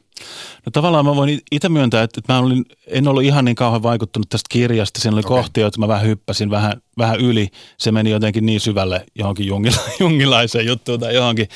[0.65, 4.29] No tavallaan mä voin itse myöntää, että, mä olin, en ollut ihan niin kauhean vaikuttunut
[4.29, 5.01] tästä kirjasta.
[5.01, 5.37] Siinä oli okay.
[5.37, 7.47] kohtia, että mä vähän hyppäsin vähän, vähän yli.
[7.77, 11.47] Se meni jotenkin niin syvälle johonkin jungila, jungilaiseen juttuun tai johonkin.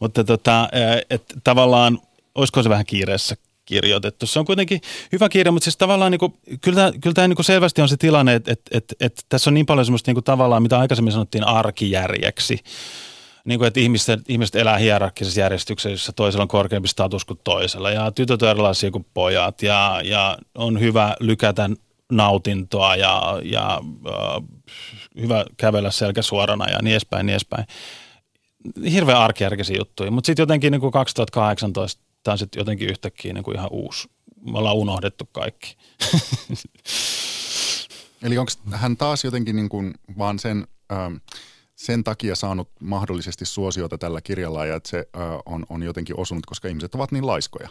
[0.00, 0.68] Mutta tota,
[1.10, 1.98] että tavallaan,
[2.34, 4.26] olisiko se vähän kiireessä kirjoitettu.
[4.26, 4.80] Se on kuitenkin
[5.12, 7.88] hyvä kirja, mutta siis tavallaan niin kuin, kyllä tämä, kyllä tämä niin kuin selvästi on
[7.88, 10.78] se tilanne, että, että, että, että tässä on niin paljon semmoista niin kuin tavallaan, mitä
[10.78, 12.58] aikaisemmin sanottiin arkijärjeksi
[13.44, 17.90] niin kuin, että ihmiset, ihmiset elää hierarkkisessa järjestyksessä, jossa toisella on korkeampi status kuin toisella.
[17.90, 21.70] Ja tytöt on erilaisia kuin pojat ja, ja on hyvä lykätä
[22.12, 24.42] nautintoa ja, ja äh,
[25.20, 27.66] hyvä kävellä selkä suorana ja niin edespäin, niin edespäin.
[28.92, 33.44] Hirveän arkijärkisiä juttuja, mutta sitten jotenkin niin kuin 2018 tämä on sitten jotenkin yhtäkkiä niin
[33.44, 34.08] kuin ihan uusi.
[34.52, 35.76] Me ollaan unohdettu kaikki.
[38.22, 40.66] Eli onko hän taas jotenkin niin kuin vaan sen...
[40.92, 41.14] Ähm,
[41.80, 45.08] sen takia saanut mahdollisesti suosiota tällä kirjalla ja että se
[45.46, 47.68] on, on jotenkin osunut, koska ihmiset ovat niin laiskoja?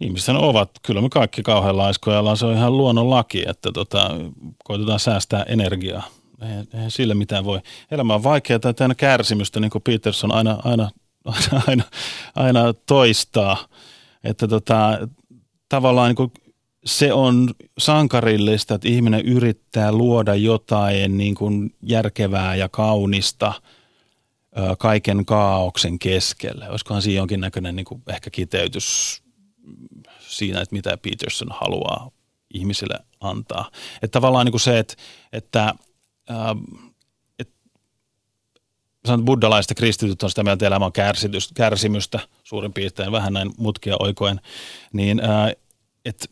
[0.00, 4.10] Ihmiset ovat, kyllä me kaikki kauhean laiskoja se on ihan luonnon laki, että tota,
[4.64, 6.02] koitetaan säästää energiaa.
[6.42, 7.60] Eihän, eihän sille mitään voi.
[7.90, 10.90] Elämä on vaikeaa tai täynnä kärsimystä, niin kuin Peterson aina, aina,
[11.24, 11.84] aina, aina,
[12.34, 13.56] aina toistaa.
[14.24, 15.08] Että tota,
[15.68, 16.32] tavallaan niin
[16.86, 23.52] se on sankarillista, että ihminen yrittää luoda jotain niin kuin järkevää ja kaunista
[24.78, 26.70] kaiken kaauksen keskelle.
[26.70, 29.22] Olisikohan siinä jonkinnäköinen niin kuin ehkä kiteytys
[30.28, 32.10] siinä, että mitä Peterson haluaa
[32.54, 33.70] ihmisille antaa.
[34.02, 34.94] Että tavallaan niin kuin se, että,
[35.32, 35.74] että
[37.38, 37.48] et,
[39.06, 40.92] sanon, buddhalaiset kristityt on sitä mieltä, että elämä on
[41.54, 44.40] kärsimystä suurin piirtein, vähän näin mutkia oikoen,
[44.92, 45.20] niin
[46.04, 46.26] että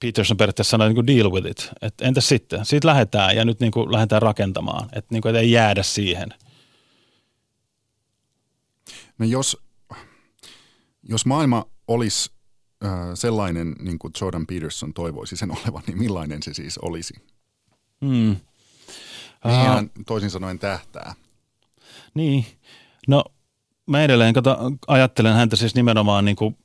[0.00, 1.70] Peterson periaatteessa sanoi niin kuin deal with it.
[1.82, 2.64] Et entä sitten?
[2.64, 4.88] Siitä lähdetään ja nyt niin kuin lähdetään rakentamaan.
[4.92, 6.28] Että niin kuin, et ei jäädä siihen.
[9.18, 9.56] No jos,
[11.02, 12.30] jos maailma olisi
[12.84, 17.14] äh, sellainen, niin kuin Jordan Peterson toivoisi sen olevan, niin millainen se siis olisi?
[18.00, 18.36] Hmm.
[19.44, 21.14] Mihin hän toisin sanoen tähtää?
[22.14, 22.46] Niin,
[23.08, 23.24] no
[23.86, 26.56] mä edelleen kato, ajattelen häntä siis nimenomaan niin kuin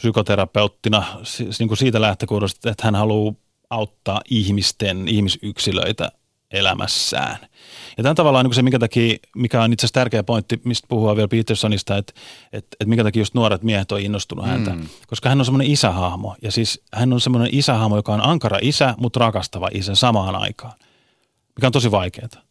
[0.00, 3.34] psykoterapeuttina siis niin kuin siitä lähtökohdasta, että hän haluaa
[3.70, 6.12] auttaa ihmisten, ihmisyksilöitä
[6.50, 7.38] elämässään.
[7.96, 10.86] Ja tämä on tavallaan niin se, mikä, takia, mikä on itse asiassa tärkeä pointti, mistä
[10.88, 12.12] puhuu vielä Petersonista, että,
[12.52, 14.50] että, että mikä takia just nuoret miehet on innostunut mm.
[14.50, 14.74] häntä.
[15.06, 16.36] Koska hän on semmoinen isähahmo.
[16.42, 20.74] Ja siis hän on semmoinen isähahmo, joka on ankara isä, mutta rakastava isä samaan aikaan.
[21.56, 22.49] Mikä on tosi vaikeaa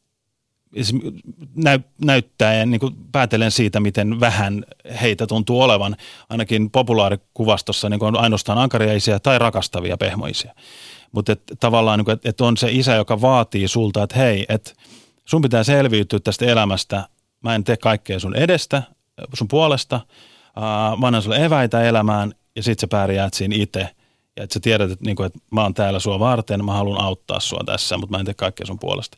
[1.55, 4.65] näy, näyttää ja niin päätelen siitä, miten vähän
[5.01, 5.95] heitä tuntuu olevan,
[6.29, 10.53] ainakin populaarikuvastossa niin on ainoastaan ankariaisia tai rakastavia pehmoisia.
[11.11, 14.71] Mutta tavallaan, niin että et on se isä, joka vaatii sulta, että hei, että
[15.25, 17.09] sun pitää selviytyä tästä elämästä,
[17.43, 18.83] mä en tee kaikkea sun edestä,
[19.33, 19.99] sun puolesta,
[20.97, 23.89] mä annan sulle eväitä elämään ja sit sä pärjäät siinä itse.
[24.35, 27.01] Ja että sä tiedät, että, niin kuin, että mä oon täällä sua varten, mä haluan
[27.01, 29.17] auttaa sua tässä, mutta mä en tee kaikkea sun puolesta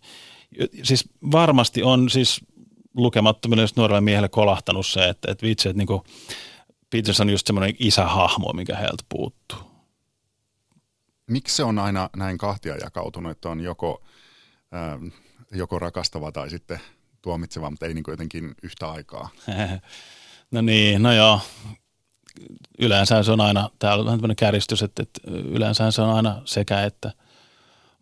[0.84, 2.42] siis varmasti on siis
[2.94, 6.04] lukemattomille nuorelle miehelle kolahtanut se, että, että vitsi, että niinku
[6.90, 9.58] Peterson on just semmoinen isähahmo, mikä heiltä puuttuu.
[11.28, 14.04] Miksi se on aina näin kahtia jakautunut, että on joko,
[14.74, 15.08] ähm,
[15.52, 16.80] joko rakastava tai sitten
[17.22, 19.30] tuomitseva, mutta ei niin jotenkin yhtä aikaa?
[20.52, 21.40] no niin, no joo.
[22.80, 26.84] Yleensä se on aina, täällä on tämmöinen käristys, että, että yleensä se on aina sekä
[26.84, 27.12] että–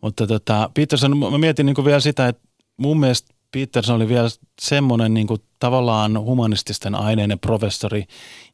[0.00, 4.28] mutta tota, Peterson, mä mietin niin vielä sitä, että mun mielestä Peterson oli vielä
[4.60, 8.04] semmoinen niin kuin tavallaan humanististen aineiden professori,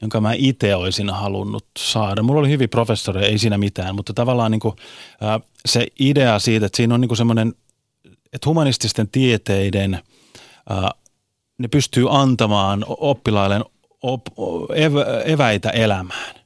[0.02, 2.22] jonka mä itse olisin halunnut saada.
[2.22, 4.76] Mulla oli hyvin professori, ei siinä mitään, mutta tavallaan niin kuin,
[5.22, 7.54] äh, se idea siitä, että siinä on niin kuin semmoinen,
[8.32, 10.90] että humanististen tieteiden äh,
[11.58, 13.60] ne pystyy antamaan oppilaille
[14.02, 14.26] op,
[14.74, 14.94] ev,
[15.24, 16.45] eväitä elämään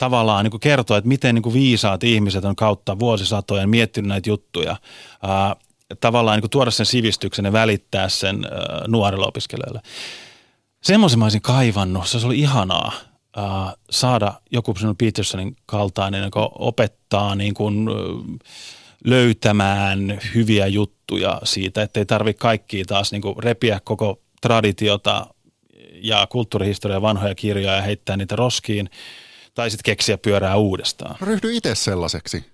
[0.00, 4.30] tavallaan niin kuin kertoa, että miten niin kuin viisaat ihmiset on kautta vuosisatojen miettinyt näitä
[4.30, 4.76] juttuja.
[5.22, 5.56] Ää,
[6.00, 9.80] tavallaan niin kuin tuoda sen sivistyksen ja välittää sen ää, nuorille opiskelijoille.
[10.82, 12.92] Semmoisen mä olisin kaivannut, se oli ihanaa
[13.36, 17.88] ää, saada joku Petersonin kaltainen, joka opettaa niin kuin,
[19.04, 25.26] löytämään hyviä juttuja siitä, ettei tarvitse kaikkia taas niin kuin repiä koko traditiota
[26.02, 28.90] ja kulttuurihistoria vanhoja kirjoja ja heittää niitä roskiin,
[29.54, 31.16] tai sitten keksiä pyörää uudestaan.
[31.20, 32.44] Ryhdy itse sellaiseksi.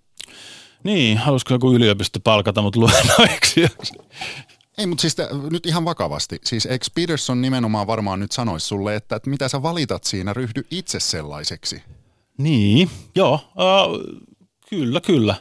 [0.84, 3.66] Niin, halusiko joku yliopisto palkata mut luennoiksi?
[4.78, 6.38] Ei, mutta siis te, nyt ihan vakavasti.
[6.44, 10.66] Siis eikö Peterson nimenomaan varmaan nyt sanoisi sulle, että, että mitä sä valitat siinä, ryhdy
[10.70, 11.82] itse sellaiseksi?
[12.38, 14.16] Niin, joo, äh,
[14.70, 15.34] kyllä, kyllä.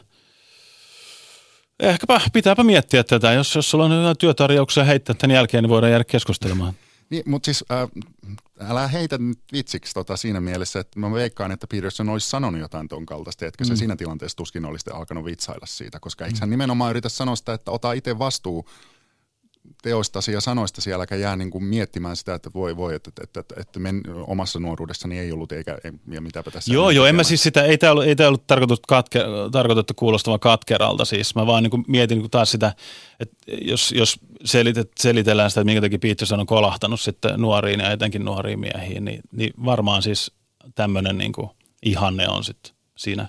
[1.80, 3.32] Ehkäpä pitääpä miettiä tätä.
[3.32, 6.74] Jos, jos sulla on jotain työtarjouksia heittää tämän jälkeen, niin voidaan jäädä keskustelemaan.
[7.10, 7.88] Niin, mutta siis äh,
[8.70, 12.88] älä heitä nyt vitsiksi tota siinä mielessä, että mä veikkaan, että Peterson olisi sanonut jotain
[12.88, 13.68] ton kaltaista, etkö mm.
[13.68, 17.52] se siinä tilanteessa tuskin olisi alkanut vitsailla siitä, koska eikö hän nimenomaan yritä sanoa sitä,
[17.52, 18.68] että ota itse vastuu
[19.82, 23.54] teoistasi ja sanoistasi, äläkä jää niin kuin miettimään sitä, että voi voi, että, että, että,
[23.60, 25.78] että men, omassa nuoruudessani ei ollut eikä
[26.10, 26.72] ja mitäpä tässä.
[26.72, 29.20] Joo, joo, en mä siis sitä, ei tämä ollut, ei tämä ollut tarkoitettu, katke,
[29.52, 31.34] tarkoitettu kuulostamaan katkeralta siis.
[31.34, 32.74] Mä vaan niin kuin mietin niin kuin taas sitä,
[33.20, 37.90] että jos, jos selitet, selitellään sitä, että minkä takia Peterson on kolahtanut sitten nuoriin ja
[37.90, 40.32] etenkin nuoriin miehiin, niin, niin varmaan siis
[40.74, 41.50] tämmöinen niin kuin
[41.82, 43.28] ihanne on sitten siinä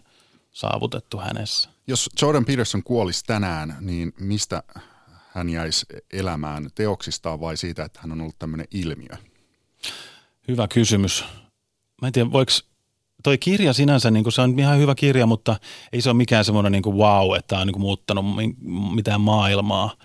[0.52, 1.70] saavutettu hänessä.
[1.88, 4.64] Jos Jordan Peterson kuolisi tänään, niin mistä
[5.38, 9.18] hän jäisi elämään teoksistaan vai siitä, että hän on ollut tämmöinen ilmiö?
[10.48, 11.26] Hyvä kysymys.
[12.02, 12.52] Mä en tiedä, voiko
[13.24, 15.60] toi kirja sinänsä, niin se on ihan hyvä kirja, mutta
[15.94, 18.26] ei se ole mikään semmoinen niin wow, että on niin muuttanut
[18.94, 19.96] mitään maailmaa.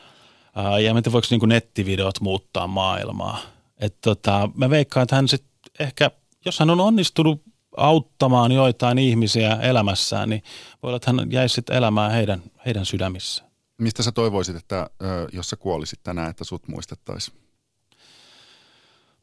[0.85, 3.39] Ja mä en tiedä, voiko niin nettivideot muuttaa maailmaa.
[3.79, 6.11] Et tota, mä veikkaan, että hän sitten ehkä,
[6.45, 7.43] jos hän on onnistunut
[7.77, 10.43] auttamaan joitain ihmisiä elämässään, niin
[10.83, 13.52] voi olla, että hän jäisi sitten elämään heidän, heidän sydämissään.
[13.83, 14.91] Mistä sä toivoisit, että
[15.33, 17.37] jos sä kuolisit tänään, että sut muistettaisiin?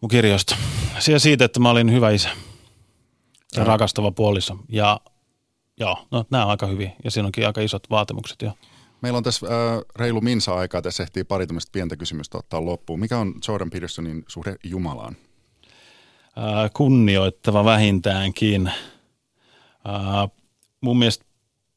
[0.01, 0.55] Mun kirjoista.
[0.99, 2.29] Siellä siitä, että mä olin hyvä isä
[3.55, 4.57] ja rakastava puoliso.
[4.69, 4.99] Ja
[5.79, 8.51] joo, no nämä on aika hyviä ja siinä onkin aika isot vaatimukset jo.
[9.01, 12.99] Meillä on tässä äh, reilu minsa aikaa, tässä ehtii pari tämmöistä pientä kysymystä ottaa loppuun.
[12.99, 15.15] Mikä on Jordan Petersonin suhde Jumalaan?
[16.37, 18.67] Äh, kunnioittava vähintäänkin.
[18.67, 20.31] Äh,
[20.81, 21.25] mun mielestä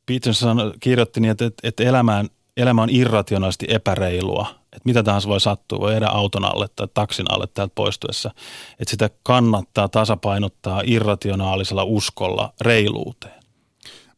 [0.06, 4.46] Peterson kirjoitti niin, että, että elämään– elämä on irrationaalisesti epäreilua.
[4.62, 8.30] Että mitä tahansa voi sattua, voi jäädä auton alle tai taksin alle täältä poistuessa.
[8.78, 13.42] Että sitä kannattaa tasapainottaa irrationaalisella uskolla reiluuteen.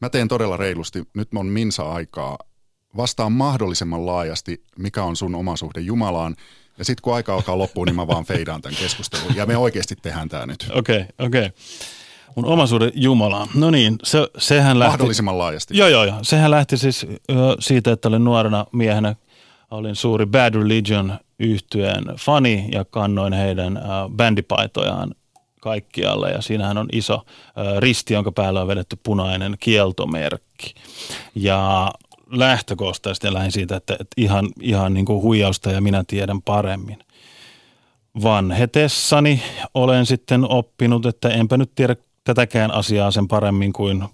[0.01, 1.03] Mä teen todella reilusti.
[1.15, 2.39] Nyt on minsa-aikaa.
[2.97, 6.37] Vastaan mahdollisimman laajasti, mikä on sun oma suhde Jumalaan.
[6.79, 9.37] Ja sitten kun aika alkaa loppuun, niin mä vaan feidaan tämän keskustelun.
[9.37, 10.67] Ja me oikeasti tehdään tämä nyt.
[10.75, 11.47] Okei, okay, okei.
[11.47, 11.51] Okay.
[12.37, 13.49] Mun omaisuuden Jumala.
[13.55, 14.91] No niin, se, sehän lähti...
[14.91, 15.79] Mahdollisimman laajasti.
[15.79, 16.19] Joo, joo, joo.
[16.23, 17.07] Sehän lähti siis
[17.59, 19.15] siitä, että olin nuorena miehenä,
[19.71, 23.81] olin suuri Bad Religion yhtyeen fani ja kannoin heidän
[24.17, 25.15] bändipaitojaan
[25.61, 27.23] kaikkialle ja siinähän on iso
[27.79, 30.75] risti, jonka päällä on vedetty punainen kieltomerkki.
[31.35, 31.91] Ja
[32.31, 36.99] lähtökohtaisesti lähdin siitä, että, että ihan, ihan niin kuin huijausta ja minä tiedän paremmin.
[38.23, 39.43] Vanhetessani
[39.75, 44.05] olen sitten oppinut, että enpä nyt tiedä tätäkään asiaa sen paremmin kuin,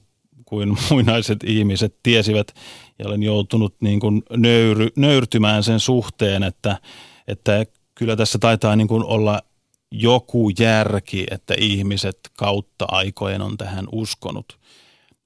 [0.45, 2.55] kuin muinaiset ihmiset tiesivät
[2.99, 6.81] ja olen joutunut niin kuin nöyry, nöyrtymään sen suhteen, että,
[7.29, 9.43] että kyllä tässä taitaa niin kuin olla
[9.93, 14.59] joku järki, että ihmiset kautta aikojen on tähän uskonut.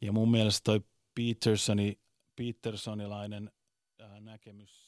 [0.00, 0.80] Ja mun mielestä toi
[1.14, 1.98] Petersoni,
[2.36, 3.50] Petersonilainen
[4.20, 4.83] näkemys